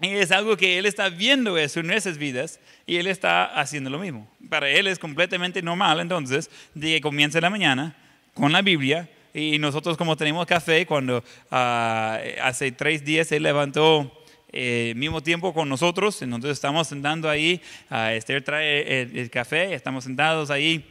[0.00, 3.90] Y es algo que él está viendo eso en nuestras vidas y él está haciendo
[3.90, 4.30] lo mismo.
[4.48, 7.96] Para él es completamente normal entonces de que comience la mañana
[8.32, 9.08] con la Biblia
[9.38, 14.12] y nosotros como tenemos café, cuando ah, hace tres días él levantó
[14.50, 16.22] eh, mismo tiempo con nosotros.
[16.22, 17.60] Entonces estamos sentando ahí,
[17.90, 20.84] uh, Esther trae el, café, estamos sentados ahí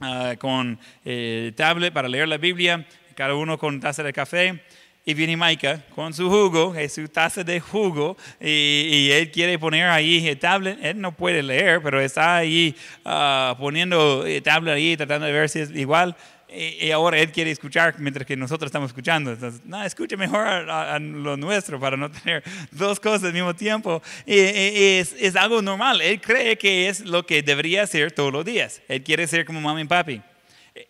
[0.00, 4.62] uh, con el tablet para leer la Biblia, cada uno con taza de café.
[5.06, 10.28] Y viene Maika con su jugo, su taza de jugo, y, él quiere poner ahí
[10.28, 10.78] el tablet.
[10.82, 15.48] Él no puede leer, pero está ahí uh, poniendo el tablet ahí, tratando de ver
[15.48, 16.14] si es igual
[16.52, 19.32] y, ahora él quiere escuchar mientras que nosotros estamos escuchando.
[19.32, 24.02] Entonces, no, escuche mejor a, lo nuestro para no tener dos cosas al mismo tiempo.
[24.26, 26.00] Y, es, es, algo normal.
[26.00, 28.82] Él cree que es lo que debería ser todos los días.
[28.88, 30.22] Él quiere ser como mami y papi.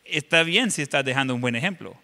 [0.05, 1.97] Está bien si está dejando un buen ejemplo.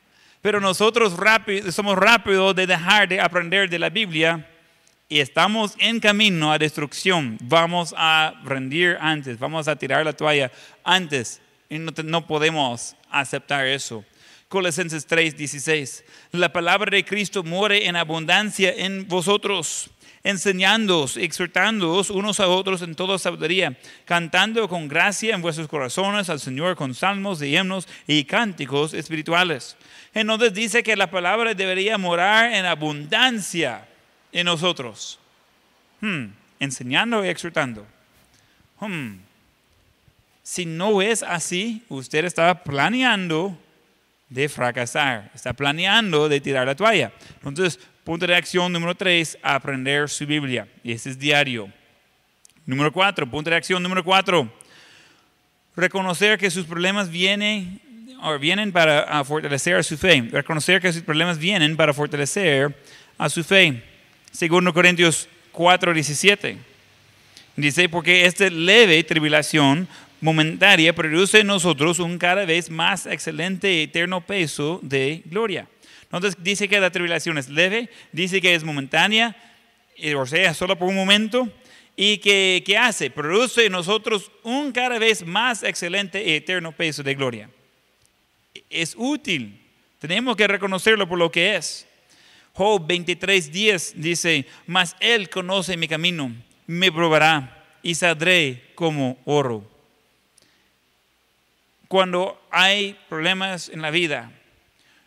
[0.43, 4.49] Pero nosotros rápido, somos rápidos de dejar de aprender de la Biblia
[5.09, 7.39] y estamos en camino a destrucción.
[7.43, 10.51] Vamos a rendir antes, vamos a tirar la toalla
[10.85, 14.05] antes y no, no podemos aceptar eso.
[14.49, 16.05] Colosenses 3:16.
[16.33, 19.91] La palabra de Cristo muere en abundancia en vosotros,
[20.23, 26.39] enseñándoos, exhortándoos unos a otros en toda sabiduría, cantando con gracia en vuestros corazones al
[26.39, 29.77] Señor con salmos y himnos y cánticos espirituales.
[30.15, 33.89] Entonces dice que la palabra debería morar en abundancia
[34.33, 35.19] en nosotros.
[36.01, 36.27] Hmm,
[36.61, 37.85] enseñando y exhortando.
[38.79, 39.17] Hmm,
[40.47, 43.59] si no es así, usted está planeando
[44.29, 47.11] de fracasar, está planeando de tirar la toalla.
[47.43, 50.69] Entonces, punto de acción número tres, aprender su Biblia.
[50.85, 51.69] Y ese es diario.
[52.65, 54.49] Número cuatro, punto de acción número cuatro,
[55.75, 57.81] reconocer que sus problemas vienen,
[58.41, 60.29] vienen para fortalecer a su fe.
[60.31, 62.73] Reconocer que sus problemas vienen para fortalecer
[63.19, 63.83] a su fe.
[64.31, 66.57] Segundo Corintios 4, 17.
[67.57, 69.89] Dice, porque esta leve tribulación
[70.21, 75.69] momentaria produce en nosotros un cada vez más excelente y eterno peso de gloria.
[76.03, 79.37] Entonces dice que la tribulación es leve, dice que es momentánea,
[80.17, 81.49] o sea, solo por un momento,
[81.97, 83.11] y que ¿qué hace?
[83.11, 87.51] Produce en nosotros un cada vez más excelente eterno peso de gloria.
[88.71, 89.61] Es útil,
[89.99, 91.87] tenemos que reconocerlo por lo que es.
[92.53, 96.35] Job 23:10 dice, mas él conoce mi camino,
[96.67, 99.76] me probará y saldré como oro
[101.89, 104.31] cuando hay problemas en la vida.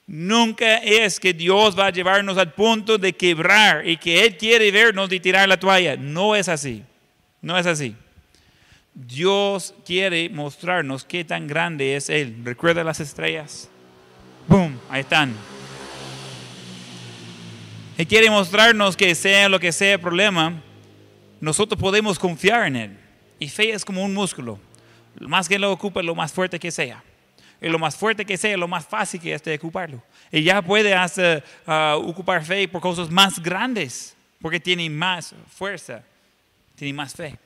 [0.07, 4.71] Nunca es que Dios va a llevarnos al punto de quebrar y que Él quiere
[4.71, 5.95] vernos y tirar la toalla.
[5.97, 6.83] No es así.
[7.41, 7.95] No es así.
[8.93, 12.37] Dios quiere mostrarnos qué tan grande es Él.
[12.43, 13.69] ¿Recuerda las estrellas?
[14.47, 14.75] ¡Bum!
[14.89, 15.33] Ahí están.
[17.97, 20.53] Él quiere mostrarnos que sea lo que sea el problema,
[21.39, 22.97] nosotros podemos confiar en Él.
[23.39, 24.59] Y fe es como un músculo.
[25.15, 27.03] Lo más que lo ocupe, lo más fuerte que sea.
[27.61, 30.01] Y lo más fuerte que sea, lo más fácil que esté ocuparlo.
[30.31, 36.03] Y ya puede hacer, uh, ocupar fe por cosas más grandes, porque tiene más fuerza,
[36.75, 37.37] tiene más fe.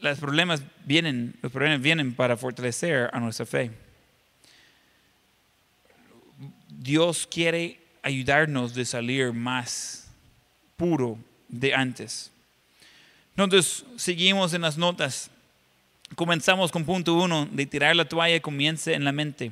[0.00, 3.70] Los problemas vienen, los problemas vienen para fortalecer a nuestra fe.
[6.68, 10.08] Dios quiere ayudarnos de salir más
[10.76, 11.18] puro
[11.48, 12.30] de antes.
[13.36, 15.30] Entonces, seguimos en las notas.
[16.14, 19.50] Comenzamos con punto uno, de tirar la toalla comience en la mente.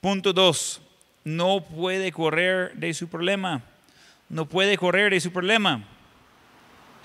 [0.00, 0.82] Punto dos,
[1.24, 3.62] no puede correr de su problema.
[4.28, 5.82] No puede correr de su problema.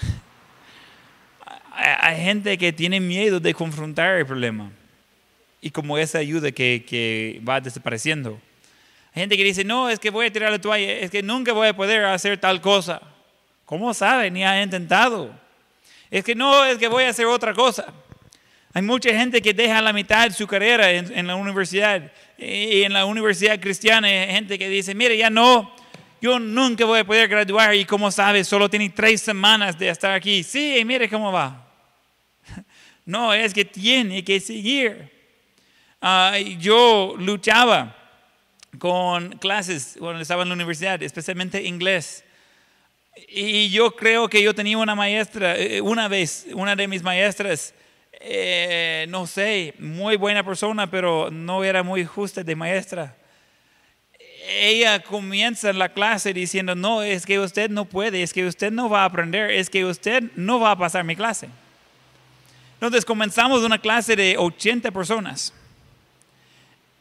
[1.71, 4.71] Hay gente que tiene miedo de confrontar el problema.
[5.61, 8.39] Y como esa ayuda que, que va desapareciendo.
[9.13, 11.53] Hay gente que dice, no, es que voy a tirar la toalla, es que nunca
[11.53, 13.01] voy a poder hacer tal cosa.
[13.63, 14.29] ¿Cómo sabe?
[14.29, 15.33] Ni ha intentado.
[16.11, 17.93] Es que no, es que voy a hacer otra cosa.
[18.73, 22.11] Hay mucha gente que deja la mitad de su carrera en, la universidad.
[22.37, 25.73] Y en la universidad cristiana hay gente que dice, mire, ya no,
[26.21, 30.11] yo nunca voy a poder graduar y como sabes, solo tiene tres semanas de estar
[30.11, 30.43] aquí.
[30.43, 31.65] Sí, mire cómo va.
[33.05, 35.11] No, es que tiene que seguir.
[35.99, 37.95] Ah, yo luchaba
[38.77, 42.23] con clases cuando estaba en la universidad, especialmente inglés.
[43.27, 47.73] Y yo creo que yo tenía una maestra, eh, una vez, una de mis maestras,
[48.19, 53.15] eh, no sé, muy buena persona, pero no era muy justa de maestra.
[54.47, 58.89] Ella comienza la clase diciendo, no, es que usted no puede, es que usted no
[58.89, 61.49] va a aprender, es que usted no va a pasar mi clase.
[62.73, 65.53] Entonces comenzamos una clase de 80 personas.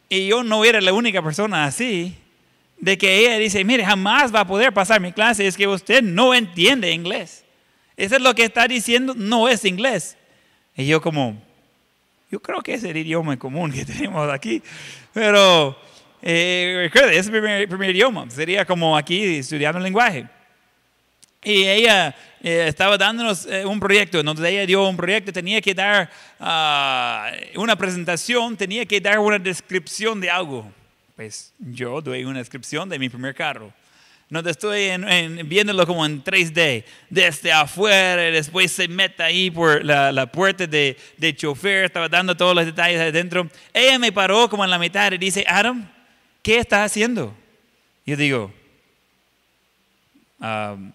[0.09, 2.17] Y yo no era la única persona así
[2.81, 6.03] de que ella dice, mire, jamás va a poder pasar mi clase, es que usted
[6.03, 7.45] no entiende inglés.
[7.97, 10.17] Eso es lo que está diciendo, no es inglés.
[10.77, 11.41] Y yo como,
[12.31, 14.63] yo creo que es el idioma común que tenemos aquí,
[15.13, 15.77] pero
[16.23, 18.29] Eh, recuerde, es el primer, primer idioma.
[18.31, 20.27] Sería como aquí estudiando el lenguaje.
[21.45, 25.73] Y ella eh, estaba dándonos eh, un proyecto, donde ella dio un proyecto, tenía que
[25.73, 26.11] dar
[26.41, 30.71] ah, una presentación, tenía que dar una descripción de algo.
[31.19, 33.73] Pues yo doy una descripción de mi primer carro.
[34.31, 34.89] No te estoy
[35.47, 41.35] viéndolo como en 3D, desde afuera, después se mete ahí por la, puerta de, de,
[41.35, 43.51] chofer, estaba dando todos los detalles adentro.
[43.75, 45.91] Ella me paró como en la mitad y dice, Adam,
[46.41, 47.37] ¿qué estás haciendo?
[48.07, 48.53] Yo digo,
[50.39, 50.95] dando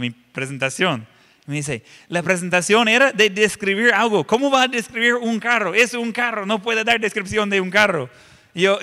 [0.00, 1.06] mi presentación.
[1.44, 4.26] Me dice, la presentación era de describir algo.
[4.26, 5.74] ¿Cómo va a describir un carro?
[5.74, 8.08] Es un carro, no puede dar descripción de un carro.
[8.54, 8.78] Y yo,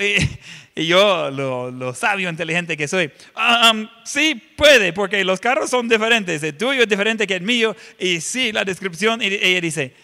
[0.74, 3.72] y, yo lo, sabio, inteligente que soy, ah,
[4.04, 6.42] sí puede, porque los carros son diferentes.
[6.42, 7.74] El tuyo es diferente que el mío.
[7.98, 9.22] Y sí, la descripción.
[9.22, 9.94] Y ella dice,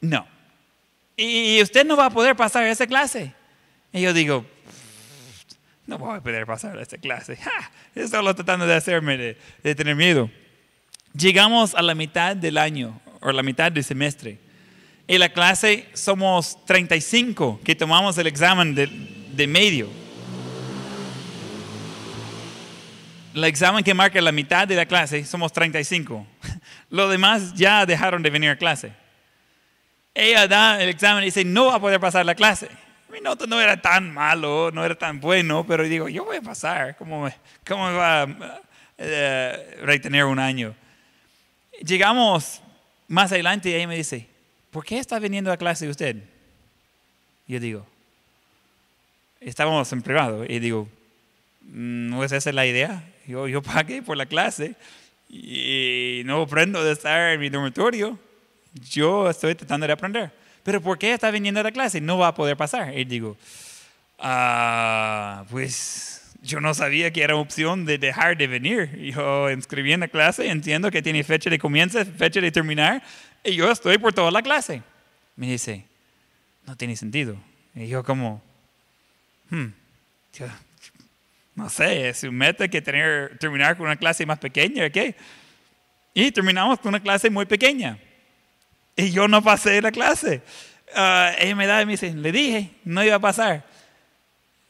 [0.00, 0.26] no.
[1.16, 3.32] Y usted no va a poder pasar esa clase.
[3.92, 4.44] Y yo digo,
[5.86, 7.36] no voy a poder pasar esta clase.
[7.42, 7.70] ¡Ja!
[7.94, 9.16] Es solo tratando de hacerme
[9.62, 10.30] de, tener miedo.
[11.16, 14.38] Llegamos a la mitad del año o la mitad del semestre.
[15.06, 18.86] En la clase somos 35 que tomamos el examen de,
[19.36, 19.88] de medio.
[23.34, 26.26] El examen que marca la mitad de la clase somos 35.
[26.90, 28.92] Los demás ya dejaron de venir a clase.
[30.14, 32.68] Ella da el examen y dice, no va a poder pasar la clase
[33.14, 36.42] mi nota no era tan malo, no era tan bueno, pero digo, yo voy a
[36.42, 38.60] pasar, ¿cómo me, cómo va a
[38.98, 40.74] eh, retener un año?
[41.80, 42.60] Llegamos
[43.06, 44.28] más adelante y ella me dice,
[44.72, 46.24] ¿por qué está viniendo a clase usted?
[47.46, 47.86] Yo digo,
[49.44, 50.88] estábamos en privado y digo,
[51.62, 53.04] ¿no es esa la idea?
[53.26, 54.74] Yo, yo pagué por la clase
[55.28, 58.18] y no aprendo de estar en mi dormitorio.
[58.90, 62.00] Yo estoy tratando de aprender pero ¿por qué está viniendo a la clase?
[62.00, 62.98] No va a poder pasar.
[62.98, 63.36] Y digo,
[64.18, 68.98] ah, pues yo no sabía que era opción de dejar de venir.
[69.14, 73.02] Yo inscribí en la clase, entiendo que tiene fecha de comienzo, fecha de terminar,
[73.44, 74.82] y yo estoy por toda la clase.
[75.36, 75.84] Me dice,
[76.66, 77.36] no tiene sentido.
[77.74, 78.42] Y yo como,
[79.54, 79.72] hmm,
[81.54, 84.90] no sé, es un meta que tener, terminar con una clase más pequeña.
[86.12, 87.98] Y terminamos con una clase muy pequeña.
[88.96, 90.42] Y yo no pasé la clase.
[90.96, 93.64] Uh, ella me da y me dice, le dije, no iba a pasar.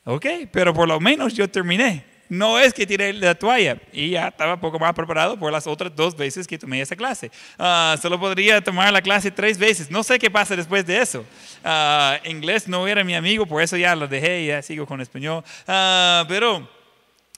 [0.04, 2.04] Ok, pero por lo menos yo terminé.
[2.34, 5.66] No es que tiré la toalla y ya estaba un poco más preparado por las
[5.66, 7.30] otras dos veces que tomé esa clase.
[7.58, 9.90] Uh, solo podría tomar la clase tres veces.
[9.90, 11.24] No sé qué pasa después de eso.
[11.64, 15.00] Uh, inglés no era mi amigo, por eso ya lo dejé y ya sigo con
[15.00, 15.44] español.
[16.28, 16.68] pero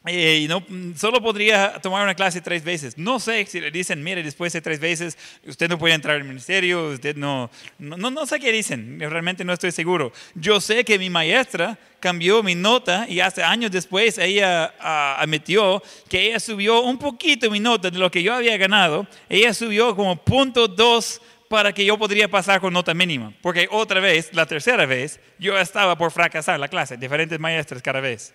[0.06, 0.64] eh, y no,
[0.96, 2.96] solo podría tomar una clase tres veces.
[2.96, 6.24] No sé si le dicen, mire, después de tres veces usted no puede entrar al
[6.24, 10.12] ministerio, usted no, no, no sé qué dicen, realmente no estoy seguro.
[10.34, 15.82] Yo sé que mi maestra cambió mi nota y hace años después ella uh, admitió
[16.08, 19.06] que ella subió un poquito mi nota de lo que yo había ganado.
[19.28, 23.32] Ella subió como punto dos para que yo podría pasar con nota mínima.
[23.40, 28.00] Porque otra vez, la tercera vez, yo estaba por fracasar la clase, diferentes maestras cada
[28.00, 28.34] vez.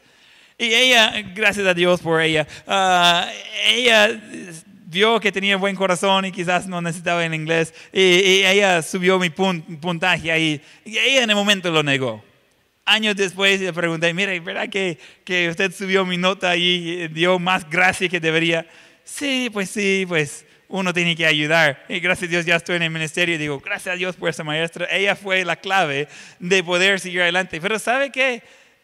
[0.62, 3.28] Y ella, gracias a Dios por ella, ah,
[3.66, 4.22] ella
[4.86, 7.74] vio que tenía buen corazón y quizás no necesitaba en inglés.
[7.92, 10.62] Y, ella subió mi puntaje ahí.
[10.86, 12.24] Y ella en el momento lo negó.
[12.86, 17.68] Años después le pregunté, mire, ¿verdad que, que usted subió mi nota y dio más
[17.68, 18.68] gracia que debería?
[19.04, 21.84] Sí, pues sí, pues uno tiene que ayudar.
[21.90, 24.30] Y gracias a Dios ya estoy en el ministerio y digo, gracias a Dios por
[24.30, 24.88] esa maestra.
[24.92, 26.08] Ella fue la clave
[26.38, 27.60] de poder seguir adelante.
[27.60, 28.44] Pero ¿sabe qué?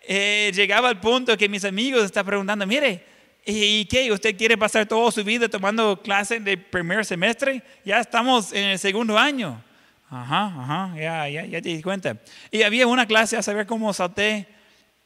[0.09, 3.03] Eh, llegaba al punto que mis amigos estaban preguntando, mire,
[3.45, 4.09] ¿y qué?
[4.09, 7.61] ¿Usted quiere pasar toda su vida tomando clases de primer semestre?
[7.83, 9.61] Ya estamos en el segundo año.
[10.09, 12.15] Ajá, ajá, ya, ya, ya te di cuenta.
[12.51, 14.47] Y había una clase a saber cómo salté,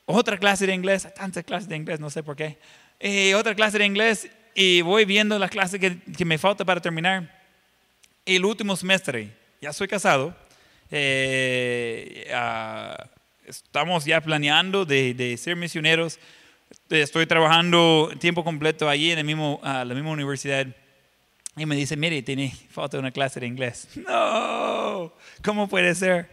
[0.05, 2.59] otra clase de inglés, tantas clases de inglés, no sé por qué.
[2.99, 6.79] Y otra clase de inglés y voy viendo las clases que, que me falta para
[6.79, 7.41] terminar.
[8.23, 9.31] El último semestre,
[9.61, 10.35] ya soy casado,
[10.91, 12.31] eh,
[13.51, 16.19] estamos ya planeando de, ser misioneros.
[16.89, 20.65] Estoy trabajando tiempo completo allí en el mismo, la misma universidad.
[21.57, 23.87] Y me dice, mire, tiene falta una clase de inglés.
[24.07, 26.29] No, ¿cómo puede ser?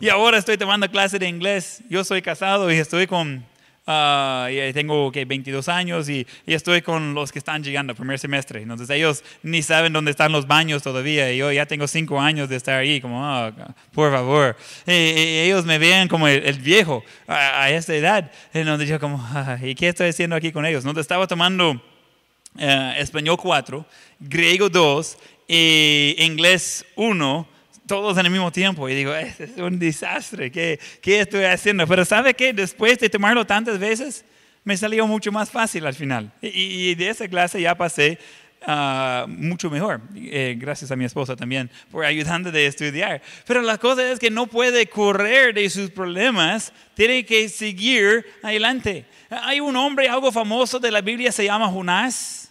[0.00, 1.82] Y ahora estoy tomando clase de inglés.
[1.90, 3.44] Yo soy casado y estoy con
[3.84, 8.62] Uh, tengo que 22 años y, estoy con los que están llegando primer semestre.
[8.62, 11.32] Entonces ellos ni saben dónde están los baños todavía.
[11.32, 13.50] Y yo ya tengo 5 años de estar ahí, como, oh,
[13.92, 14.56] por favor.
[14.86, 18.30] Y, ellos me ven como el, viejo a, esta edad.
[18.52, 19.20] Entonces yo como,
[19.62, 20.84] ¿y qué estoy haciendo aquí con ellos?
[20.84, 23.84] Entonces estaba tomando uh, español 4,
[24.20, 25.18] griego 2
[25.48, 27.51] y inglés 1
[27.86, 28.88] todos en el mismo tiempo.
[28.88, 31.86] Y digo, este es un desastre, ¿qué, ¿qué estoy haciendo?
[31.86, 32.52] Pero ¿sabe qué?
[32.52, 34.24] Después de tomarlo tantas veces,
[34.64, 36.32] me salió mucho más fácil al final.
[36.40, 38.18] Y, y de esa clase ya pasé
[38.64, 40.00] Ah, mucho mejor.
[40.14, 43.20] Eh, gracias a mi esposa también por ayudando a estudiar.
[43.46, 49.04] Pero la cosa es que no puede correr de sus problemas, tiene que seguir adelante.
[49.30, 52.50] Hay un hombre, algo famoso de la Biblia, se llama Jonás.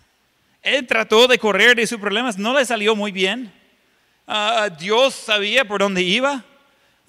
[0.61, 3.51] Él trató de correr de sus problemas, no le salió muy bien.
[4.27, 6.43] Ah, Dios sabía por dónde iba.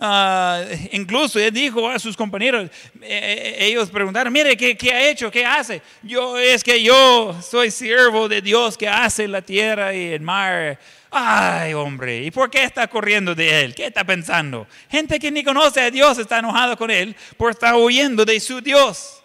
[0.05, 2.69] Ah, incluso él dijo a sus compañeros,
[3.03, 5.31] eh, eh, ellos preguntaron, mire, ¿qué, ¿qué, ha hecho?
[5.31, 5.81] ¿Qué hace?
[6.03, 10.77] Yo es que yo soy siervo de Dios que hace la tierra y el mar.
[11.09, 13.75] Ay, hombre, ¿y por qué está corriendo de él?
[13.77, 14.67] ¿Qué está pensando?
[14.91, 18.61] Gente que ni conoce a Dios está enojado con él por estar huyendo de su
[18.61, 19.23] Dios.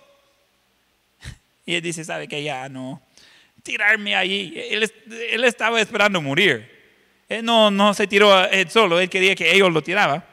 [1.65, 3.01] Y él dice, ¿sabe que Ya no,
[3.63, 4.13] tirarme.
[4.13, 4.93] Él,
[5.31, 6.76] él estaba esperando morir.
[7.29, 10.23] Él no, no se tiró él solo, él quería que ellos lo tiraban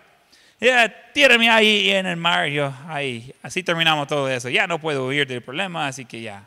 [0.64, 2.48] ya, tírame ahí en el mar.
[2.48, 4.48] Yo, ahí, así terminamos todo eso.
[4.48, 6.46] Ya no puedo huir del problema, así que ya.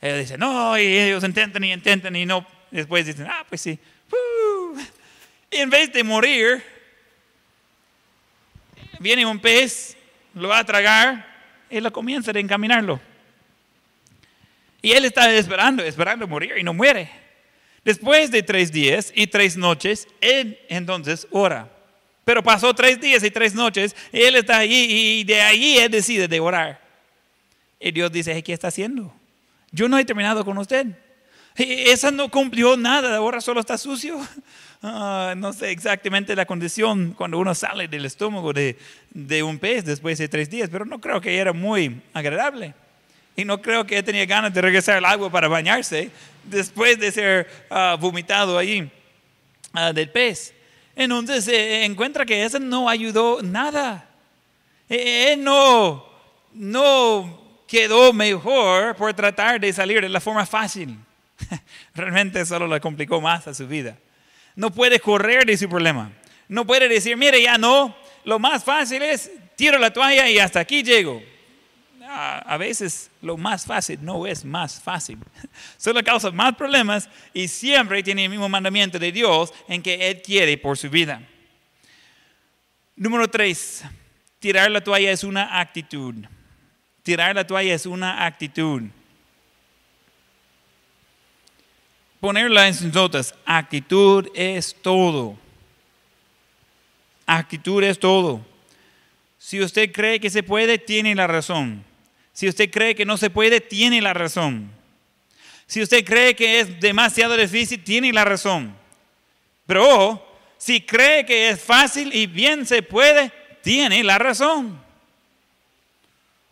[0.00, 2.46] Él dice, no, y ellos intentan y intentan y no.
[2.70, 3.78] Después dicen, ah, pues sí.
[5.50, 6.62] Y en vez de morir,
[8.98, 9.96] viene un pez,
[10.34, 11.26] lo va a tragar
[11.68, 13.00] y lo comienza a encaminarlo.
[14.82, 17.10] Y él está esperando, esperando morir y no muere.
[17.84, 21.70] Después de tres días y tres noches, él entonces ora.
[22.24, 25.90] Pero pasó tres días y tres noches, y él está allí y de allí él
[25.90, 26.80] decide de orar.
[27.80, 29.12] Y Dios dice, ¿qué está haciendo?
[29.72, 30.86] Yo no he terminado con usted.
[31.56, 34.18] Esa no cumplió nada, ahora solo está sucio.
[34.82, 38.78] Ah, no sé exactamente la condición cuando uno sale del estómago de,
[39.10, 42.72] de, un pez después de tres días, pero no creo que era muy agradable.
[43.36, 46.10] Y no creo que tenía ganas de regresar al agua para bañarse
[46.50, 48.90] después de ser uh, vomitado allí
[49.74, 50.54] uh, del pez.
[50.94, 54.08] Entonces se encuentra que eso no ayudó nada.
[54.88, 56.04] Él no,
[56.52, 60.98] no quedó mejor por tratar de salir de la forma fácil.
[61.94, 63.96] Realmente solo le complicó más a su vida.
[64.56, 66.10] No puede correr de su problema.
[66.48, 67.96] No puede decir, mire, ya no.
[68.24, 71.22] Lo más fácil es tiro la toalla y hasta aquí llego
[72.12, 75.18] a, veces lo más fácil no es más fácil.
[75.76, 80.20] Solo causa más problemas y siempre tiene el mismo mandamiento de Dios en que Él
[80.22, 81.22] quiere por su vida.
[82.96, 83.84] Número tres,
[84.40, 86.14] tirar la toalla es una actitud.
[87.02, 88.82] Tirar la toalla es una actitud.
[92.18, 95.38] Ponerla en sus notas, actitud es todo.
[97.24, 98.44] Actitud es todo.
[99.38, 101.84] Si usted cree que se puede, tiene la razón.
[102.40, 104.70] Si usted cree que no se puede, tiene la razón.
[105.66, 108.74] Si usted cree que es demasiado difícil, tiene la razón.
[109.66, 110.26] Pero
[110.56, 113.30] si cree que es fácil y bien se puede,
[113.62, 114.82] tiene la razón.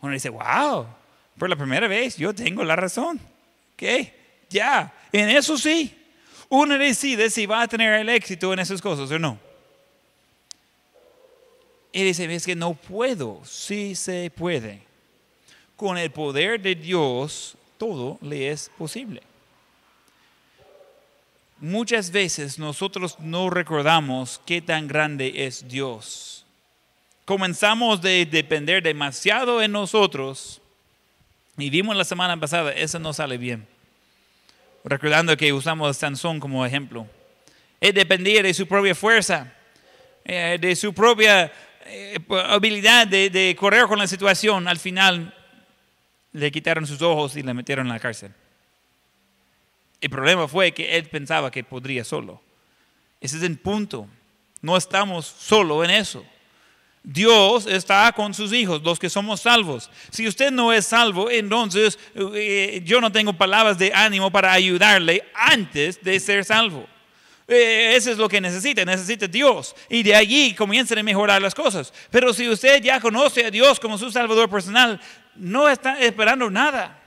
[0.01, 0.85] Uno dice, wow,
[1.39, 3.19] por la primera vez yo tengo la razón.
[3.75, 4.13] ¿Qué?
[4.47, 5.97] Ya, en eso sí.
[6.49, 9.39] Uno decide si va a tener el éxito en esas cosas o no.
[11.91, 14.87] Y dice, es que no puedo, sí se puede
[15.79, 19.21] con el poder de Dios todo le es posible.
[21.57, 26.45] Muchas veces nosotros no recordamos qué tan grande es Dios.
[27.23, 30.61] Comenzamos de depender demasiado en nosotros
[31.57, 33.65] y vimos la semana pasada, eso no sale bien.
[34.83, 37.07] Recordando que usamos a Sansón como ejemplo.
[37.79, 39.53] Él dependía de su propia fuerza,
[40.25, 41.49] eh, de su propia
[41.85, 44.67] eh, habilidad de, de correr con la situación.
[44.67, 45.33] Al final
[46.31, 48.33] le quitaron sus ojos y le metieron en la cárcel.
[50.01, 52.41] El problema fue que él pensaba que podría solo.
[53.19, 54.07] Ese es el punto.
[54.61, 56.25] No estamos solo en eso.
[57.03, 59.89] Dios está con sus hijos, los que somos salvos.
[60.11, 65.23] Si usted no es salvo, entonces eh, yo no tengo palabras de ánimo para ayudarle
[65.33, 66.87] antes de ser salvo.
[67.47, 69.75] Eh, eso es lo que necesita, necesita Dios.
[69.89, 71.91] Y de allí comienzan a mejorar las cosas.
[72.11, 75.01] Pero si usted ya conoce a Dios como su Salvador personal,
[75.39, 76.99] no está esperando nada.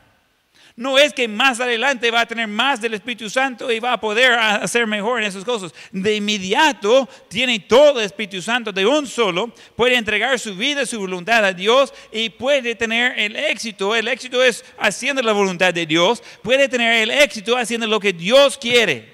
[0.74, 4.00] No es que más adelante va a tener más del Espíritu Santo y va a
[4.00, 5.74] poder hacer mejor en esas cosas.
[5.90, 10.98] De inmediato tiene todo el Espíritu Santo de un solo, puede entregar su vida, su
[10.98, 13.94] voluntad a Dios y puede tener el éxito.
[13.94, 18.14] El éxito es haciendo la voluntad de Dios, puede tener el éxito haciendo lo que
[18.14, 19.12] Dios quiere.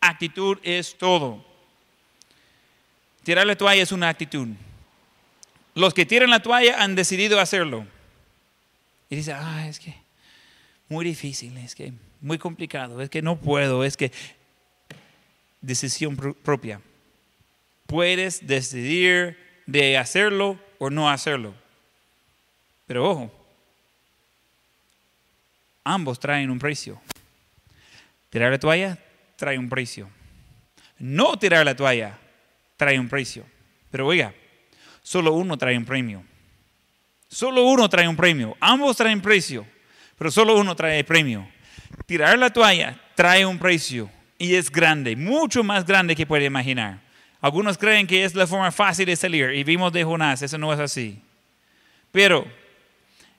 [0.00, 1.42] Actitud es todo.
[3.22, 4.48] Tirar la toalla es una actitud.
[5.80, 7.86] Los que tiran la toalla han decidido hacerlo.
[9.08, 9.94] Y dice, ah, es que
[10.90, 14.12] muy difícil, es que muy complicado, es que no puedo, es que
[15.62, 16.82] decisión propia.
[17.86, 21.54] puedes decidir de hacerlo o no hacerlo.
[22.86, 23.32] Pero ojo,
[25.82, 27.00] ambos traen un precio.
[28.28, 28.98] Tirar la toalla
[29.36, 30.10] trae un precio.
[30.98, 32.18] No tirar la toalla
[32.76, 33.46] trae un precio.
[33.90, 34.34] Pero oiga,
[35.10, 36.22] solo uno trae un premio.
[37.26, 38.56] Solo uno trae un premio.
[38.60, 39.66] Ambos traen precio,
[40.16, 41.48] pero solo uno trae premio.
[42.06, 44.08] Tirar la toalla trae un precio
[44.38, 47.00] y es grande, mucho más grande que puede imaginar.
[47.40, 50.72] Algunos creen que es la forma fácil de salir y vimos de Jonás, eso no
[50.72, 51.20] es así.
[52.12, 52.46] Pero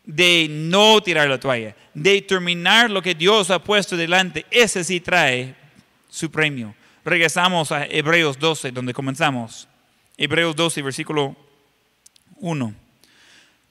[0.03, 4.99] de no tirar la toalla, de terminar lo que Dios ha puesto delante, ese sí
[4.99, 5.55] trae
[6.09, 6.75] su premio.
[7.05, 9.69] Regresamos a Hebreos 12, donde comenzamos.
[10.17, 11.50] Hebreos 12, versículo
[12.41, 12.75] 1.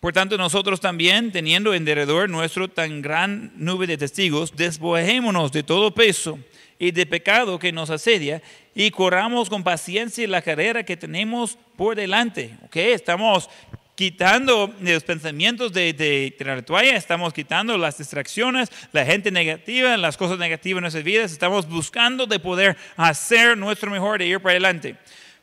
[0.01, 5.63] Por tanto, nosotros también, teniendo en derredor nuestro tan gran nube de testigos, despojémonos de
[5.63, 6.39] todo peso
[6.79, 8.41] y de pecado que nos asedia
[8.75, 12.57] y corramos con paciencia la carrera que tenemos por delante.
[12.65, 12.93] ¿Okay?
[12.93, 13.51] Estamos
[13.95, 19.95] quitando los pensamientos de, de tirar la toalla, estamos quitando las distracciones, la gente negativa,
[19.99, 24.41] las cosas negativas en nuestras vidas, estamos buscando de poder hacer nuestro mejor de ir
[24.41, 24.97] para adelante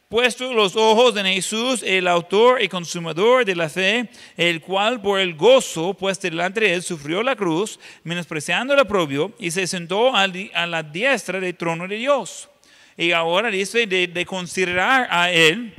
[0.10, 5.20] puesto los ojos en Jesús, el autor y consumador de la fe, el cual por
[5.20, 10.16] el gozo puesto delante de él sufrió la cruz, menospreciando el propio, y se sentó
[10.16, 12.50] a la diestra del trono de Dios.
[12.96, 15.74] Y ahora dice de, de considerar a él.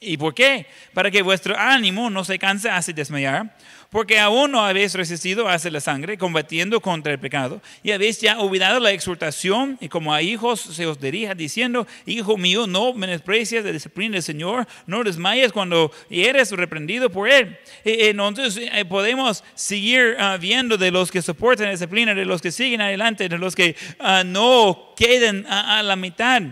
[0.00, 0.66] ¿Y por qué?
[0.94, 3.54] Para que vuestro ánimo no se canse hace desmayar
[3.92, 8.40] porque aún no habéis resistido hacia la sangre, combatiendo contra el pecado, y habéis ya
[8.40, 13.62] olvidado la exhortación, y como a hijos se os dirija diciendo, Hijo mío, no menosprecies
[13.62, 17.58] la disciplina del Señor, no desmayes cuando eres reprendido por Él.
[17.84, 22.50] Entonces eh, podemos seguir ah, viendo de los que soportan la disciplina, de los que
[22.50, 26.42] siguen adelante, de los que ah, no queden a, la mitad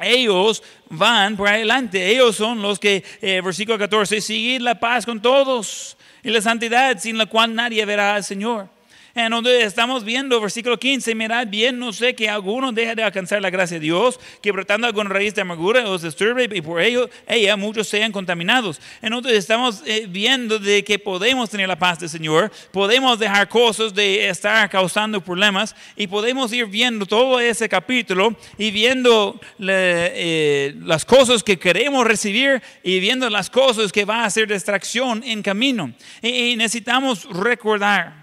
[0.00, 2.10] ellos van por adelante.
[2.10, 6.98] Ellos son los que, eh, versículo 14, seguir la paz con todos y la santidad
[6.98, 8.68] sin la cual nadie verá al Señor.
[9.14, 13.42] En donde estamos viendo, versículo 15, mirad bien, no sé que alguno deje de alcanzar
[13.42, 17.10] la gracia de Dios, que brotando alguna raíz de amargura os disturbe y por ello
[17.26, 18.80] ella muchos sean contaminados.
[19.02, 23.50] En donde estamos eh, viendo de que podemos tener la paz del Señor, podemos dejar
[23.50, 30.74] cosas de estar causando problemas y podemos ir viendo todo ese capítulo y viendo eh,
[30.84, 35.42] las cosas que queremos recibir y viendo las cosas que va a ser distracción en
[35.42, 35.92] camino.
[36.22, 38.21] y necesitamos recordar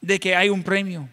[0.00, 1.08] de que hay un premio.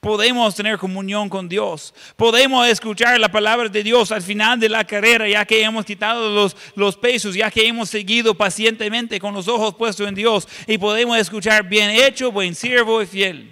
[0.00, 1.94] Podemos tener comunión con Dios.
[2.16, 6.28] Podemos escuchar la palabra de Dios al final de la carrera, ya que hemos quitado
[6.28, 10.46] los, los pesos, ya que hemos seguido pacientemente con los ojos puestos en Dios.
[10.66, 13.50] Y podemos escuchar, bien hecho, buen siervo y fiel.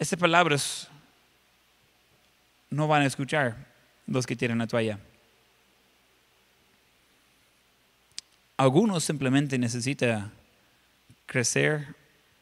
[0.00, 0.88] Estas palabras
[2.70, 3.56] no van a escuchar
[4.08, 4.98] los que tienen la toalla.
[8.56, 10.32] Algunos simplemente necesitan
[11.24, 11.99] crecer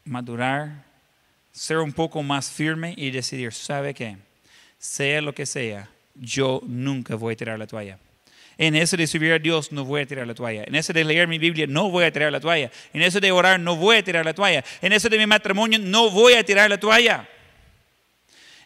[0.09, 0.85] madurar,
[1.53, 4.17] ser un poco más firme y decidir, ¿sabe qué?
[4.79, 7.99] Sea lo que sea, yo nunca voy a tirar la toalla.
[8.57, 10.65] En eso de servir a Dios no voy a tirar la toalla.
[10.65, 12.73] En eso de leer mi Biblia no voy a tirar la toalla.
[12.93, 14.65] En eso de orar no voy a tirar la toalla.
[14.83, 17.29] En eso de mi matrimonio no voy a tirar la toalla.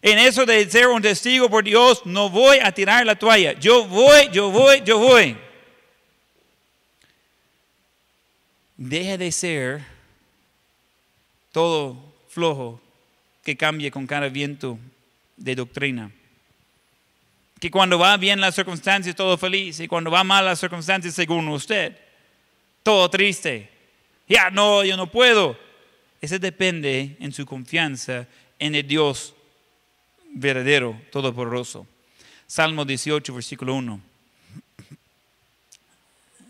[0.00, 3.52] En eso de ser un testigo por Dios no voy a tirar la toalla.
[3.52, 5.36] Yo voy, yo voy, yo voy.
[8.78, 9.91] Deja de ser
[11.52, 11.96] todo
[12.28, 12.80] flojo
[13.44, 14.78] que cambie con cada viento
[15.36, 16.10] de doctrina.
[17.60, 21.46] Que cuando va bien las circunstancias, todo feliz, y cuando va mal las circunstancias, según
[21.48, 21.96] usted,
[22.82, 23.70] todo triste.
[24.28, 25.56] Ya no, yo no puedo.
[26.20, 28.26] Ese depende en su confianza
[28.58, 29.34] en el Dios
[30.32, 31.86] verdadero, todopoderoso.
[32.46, 34.00] Salmo 18, versículo 1.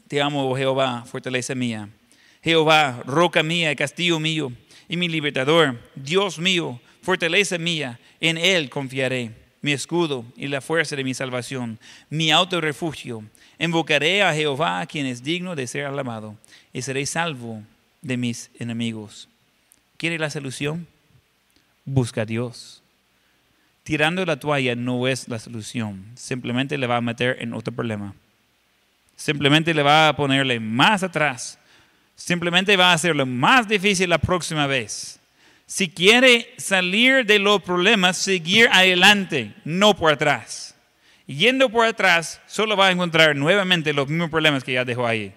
[0.09, 1.88] Te amo, oh Jehová, fortaleza mía.
[2.42, 4.53] Jehová, roca mía, castillo mío
[4.93, 9.30] y mi libertador, Dios mío, fortaleza mía, en Él confiaré,
[9.62, 11.78] mi escudo y la fuerza de mi salvación,
[12.11, 13.24] mi auto refugio.
[13.59, 16.36] Invocaré a Jehová, quien es digno de ser alabado,
[16.74, 17.62] y seré salvo
[18.03, 19.30] de mis enemigos.
[19.97, 20.86] ¿Quiere la solución?
[21.86, 22.82] Busca a Dios.
[23.84, 28.14] Tirando la toalla no es la solución, simplemente le va a meter en otro problema.
[29.16, 31.59] Simplemente le va a ponerle más atrás
[32.25, 35.18] simplemente va a hacerlo más difícil la próxima vez.
[35.66, 40.77] Si quiere salir de los problemas, seguir adelante, no por atrás.
[41.27, 45.33] Yendo por atrás, solo va a encontrar nuevamente los mismos problemas que ya dejó ahí.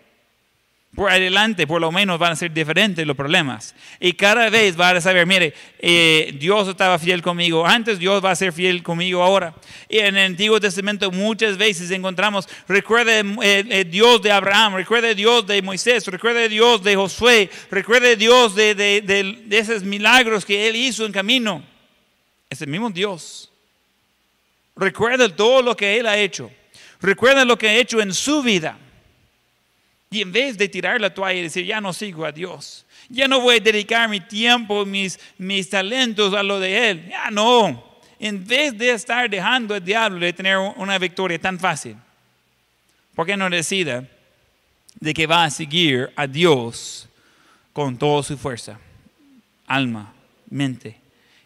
[0.95, 3.75] Por adelante, por lo menos van a ser diferentes los problemas.
[3.99, 8.31] Y cada vez va a saber, mire, eh, Dios estaba fiel conmigo antes, Dios va
[8.31, 9.53] a ser fiel conmigo ahora.
[9.89, 15.13] Y en el Antiguo Testamento muchas veces encontramos, recuerde el, el Dios de Abraham, recuerde
[15.13, 20.45] Dios de Moisés, recuerde Dios de Josué, recuerde Dios de, de, de, de esos milagros
[20.45, 21.63] que Él hizo en camino.
[22.49, 23.51] Es el mismo Dios.
[24.77, 26.49] Recuerda todo lo que Él ha hecho.
[27.01, 28.77] Recuerda lo que ha hecho en su vida.
[30.15, 33.27] Y en vez de tirar la toalla y decir, ya no sigo a Dios, ya
[33.27, 37.99] no voy a dedicar mi tiempo, mis, mis talentos a lo de Él, ya no.
[38.17, 41.97] En vez de estar dejando al diablo de tener una victoria tan fácil,
[43.13, 44.05] ¿por qué no decida
[45.01, 47.09] de que va a seguir a Dios
[47.73, 48.79] con toda su fuerza,
[49.67, 50.13] alma,
[50.49, 50.95] mente?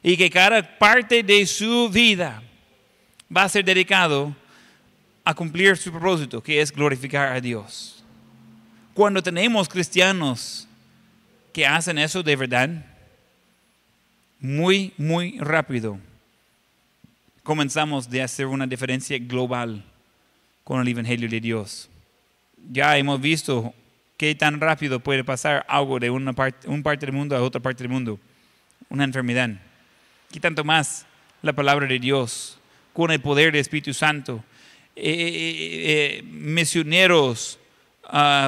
[0.03, 2.43] Y que cada parte de su vida
[3.35, 4.35] va a ser dedicado
[5.25, 7.98] a cumplir su propósito, que es glorificar a Dios
[8.99, 10.67] cuando tenemos cristianos
[11.53, 12.69] que hacen eso de verdad,
[14.41, 15.97] muy, muy rápido
[17.41, 19.85] comenzamos de hacer una diferencia global
[20.65, 21.89] con el Evangelio de Dios.
[22.73, 23.73] Ya hemos visto
[24.17, 27.61] qué tan rápido puede pasar algo de una parte, una parte del mundo a otra
[27.61, 28.19] parte del mundo,
[28.89, 29.49] una enfermedad.
[30.29, 31.05] ¿Qué tanto más
[31.41, 32.59] la palabra de Dios
[32.91, 34.43] con el poder del Espíritu Santo?
[34.93, 37.59] Eh, eh, eh, misioneros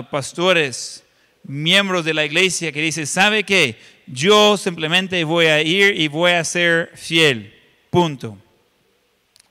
[0.10, 1.04] pastores,
[1.44, 3.78] miembros de la iglesia que dicen, ¿sabe qué?
[4.08, 7.54] Yo simplemente voy a ir y voy a ser fiel.
[7.90, 8.38] Punto.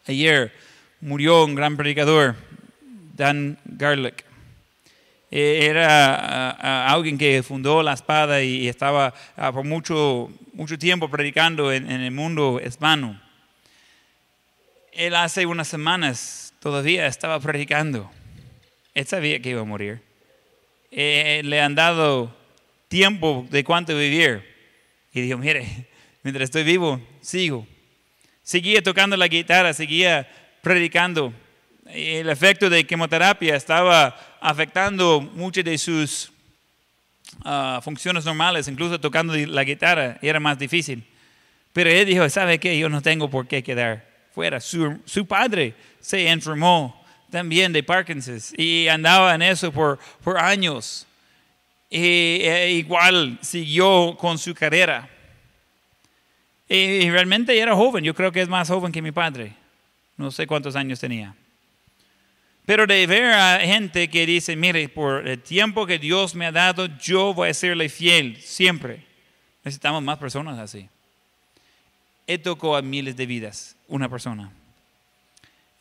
[0.06, 0.52] Ayer
[1.00, 2.36] murió un gran predicador,
[3.14, 4.24] Dan Garlick.
[5.30, 9.14] E, era alguien que fundó la espada y estaba
[9.52, 13.20] por mucho, mucho tiempo predicando en, en el mundo hispano.
[14.92, 18.10] Él hace unas semanas todavía estaba predicando
[18.94, 20.00] él sabía que iba a morir.
[20.90, 22.34] Eh, le han dado
[22.88, 24.42] tiempo de cuánto vivir.
[25.12, 25.88] Y dijo, mire,
[26.22, 27.66] mientras estoy vivo, sigo.
[28.42, 30.28] Seguía tocando la guitarra, seguía
[30.62, 31.32] predicando.
[31.86, 36.32] El efecto de quimioterapia estaba afectando muchas de sus
[37.44, 41.04] ah, funciones normales, incluso tocando la guitarra era más difícil.
[41.72, 42.78] Pero él dijo, ¿sabe qué?
[42.78, 44.60] Yo no tengo por qué quedar fuera.
[44.60, 46.99] Su, su padre se enfermó
[47.30, 51.06] también de Parkinson y andaba en eso por, por años.
[51.88, 51.98] Y,
[52.42, 55.08] e igual siguió con su carrera.
[56.68, 59.54] Y realmente era joven, yo creo que es más joven que mi padre.
[60.16, 61.34] No sé cuántos años tenía.
[62.64, 66.52] Pero de ver a gente que dice, mire, por el tiempo que Dios me ha
[66.52, 69.04] dado, yo voy a serle fiel siempre.
[69.64, 70.88] Necesitamos más personas así.
[72.26, 74.52] Él tocó a miles de vidas, una persona.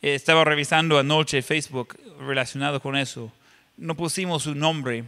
[0.02, 3.30] Eh, estaba revisando anoche Facebook relacionado con eso.
[3.76, 5.04] No pusimos su nombre,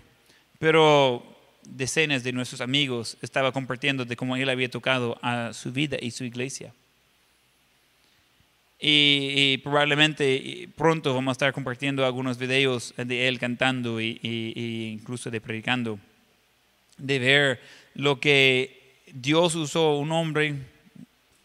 [0.58, 1.22] pero
[1.62, 6.10] decenas de nuestros amigos estaban compartiendo de cómo él había tocado a su vida y
[6.10, 6.72] su iglesia.
[8.84, 15.30] Y, probablemente pronto vamos a estar compartiendo algunos videos de él cantando y, y, incluso
[15.30, 16.00] de predicando,
[16.98, 17.60] de ver
[17.94, 20.56] lo que Dios usó un hombre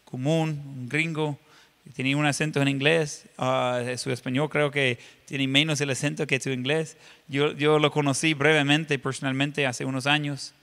[0.04, 1.38] común, un gringo,
[1.94, 6.40] tenía un acento en inglés, uh, su español creo que tiene menos el acento que
[6.40, 6.96] su inglés.
[7.28, 10.54] Yo, yo lo conocí brevemente, personalmente, hace unos años.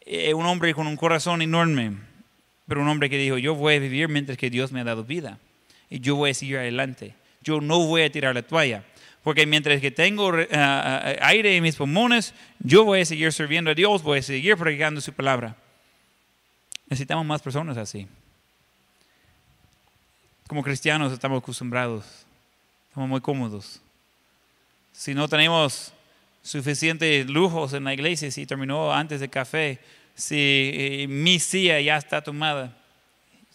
[0.00, 1.92] Eh, un hombre con un corazón enorme,
[2.68, 5.04] pero un hombre que dijo, yo voy a vivir mientras que Dios me ha dado
[5.04, 5.38] vida
[5.88, 7.14] y yo voy a seguir adelante.
[7.42, 8.84] Yo no voy a tirar la toalla,
[9.22, 10.46] porque mientras que tengo uh,
[11.20, 15.00] aire en mis pulmones, yo voy a seguir sirviendo a Dios, voy a seguir predicando
[15.00, 15.56] su palabra.
[16.88, 18.06] Necesitamos más personas así
[20.48, 22.04] como cristianos estamos acostumbrados,
[22.88, 23.80] estamos muy cómodos.
[24.92, 25.92] Si no tenemos
[26.42, 29.78] suficientes lujos en la iglesia, si terminó antes del café,
[30.14, 32.76] si eh, mi silla ya está tomada,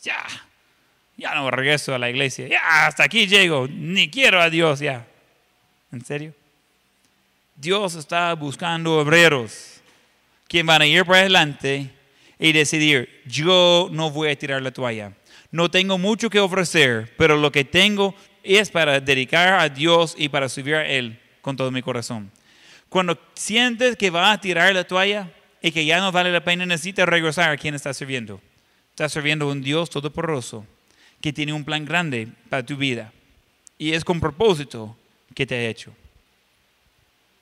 [0.02, 0.18] ya,
[1.16, 5.06] ya no regreso a la iglesia, ya hasta aquí llego, ni quiero a Dios ya.
[5.92, 6.34] ¿En serio?
[7.56, 9.82] Dios está buscando obreros,
[10.48, 11.92] quien van a ir por adelante
[12.40, 15.14] y decidir, yo no voy a tirar la toalla
[15.52, 20.30] no tengo mucho que ofrecer, pero lo que tengo es para dedicar a Dios y
[20.30, 22.32] para servir a Él con todo mi corazón.
[22.88, 25.32] Cuando sientes que va a tirar la toalla
[25.62, 28.42] y que ya no vale la pena, necesitas regresar a quien está sirviendo.
[28.92, 30.66] Estás sirviendo a un Dios todopoderoso
[31.22, 33.12] que tiene un plan grande para tu vida.
[33.78, 34.96] Y es con propósito
[35.34, 35.94] que te ha hecho.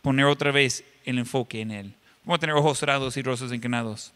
[0.02, 1.94] Poner otra vez el enfoque en Él.
[2.24, 4.14] Vamos a tener ojos cerrados y rostros inclinados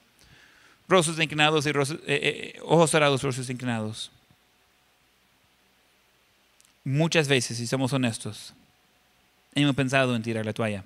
[0.92, 1.74] rostros inclinados y eh,
[2.06, 4.12] eh, ojos cerrados, rostros inclinados.
[6.84, 8.54] Muchas veces, si somos honestos,
[9.56, 10.84] hemos pensado en tirar la toalla.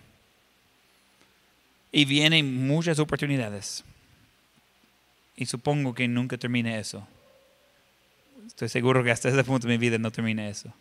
[1.92, 3.84] Y vienen muchas oportunidades.
[5.36, 7.08] Y supongo que nunca termine eso.
[8.46, 10.72] Estoy seguro que hasta ese punto de mi vida no termine eso.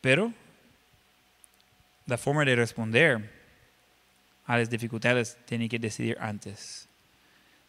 [0.00, 0.32] Pero
[2.06, 3.30] la forma de responder
[4.46, 6.88] a las dificultades tiene que decidir antes.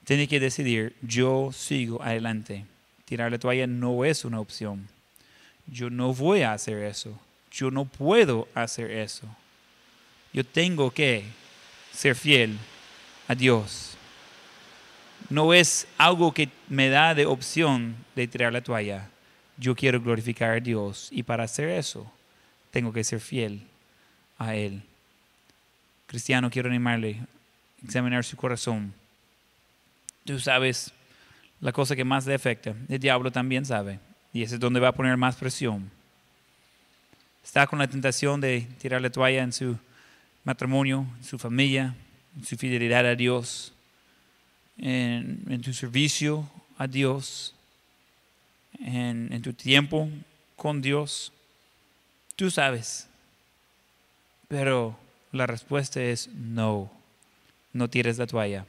[0.06, 2.66] Tiene que decidir, yo sigo adelante.
[3.06, 4.88] Tirar la toalla no es una opción.
[5.68, 7.18] Yo no voy a hacer eso.
[7.52, 9.28] Yo no puedo hacer eso.
[10.34, 11.24] Yo tengo que
[11.94, 12.58] ser fiel
[13.28, 13.96] a Dios.
[15.30, 19.10] No es algo que me da de opción de tirar la toalla.
[19.58, 22.12] Yo quiero glorificar a Dios y para hacer eso
[22.72, 23.62] tengo que ser fiel
[24.38, 24.82] a Él.
[26.08, 27.22] Cristiano, quiero animarle
[27.82, 28.94] a examinar su corazón.
[30.26, 30.94] Tú sabes
[31.60, 32.76] la cosa que más le afecta.
[32.90, 34.00] El diablo también sabe.
[34.34, 35.90] Y ese es donde va a poner más presión.
[37.44, 39.78] Está con la tentación de tirar la toalla en su
[40.44, 41.96] matrimonio, en su familia,
[42.36, 43.74] en su fidelidad a Dios,
[44.78, 47.54] en, tu servicio a Dios,
[48.80, 50.10] en, en tu tiempo
[50.56, 51.32] con Dios.
[52.36, 53.08] Tú sabes.
[54.48, 54.98] Pero
[55.32, 56.92] la respuesta es no.
[57.74, 58.66] No tires la toalla.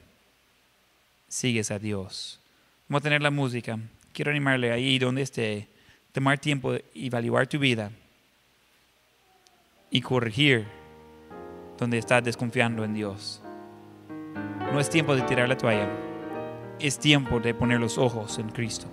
[1.35, 2.39] Sigues a Dios.
[2.87, 3.77] Vamos a tener la música.
[4.13, 5.67] Quiero animarle ahí donde esté.
[6.13, 7.91] Tomar tiempo evaluar tu vida.
[9.91, 10.65] Y corregir
[11.77, 13.41] donde estás desconfiando en Dios.
[14.71, 15.89] No es tiempo de tirar la toalla.
[16.79, 18.87] Es tiempo de poner los ojos en Cristo.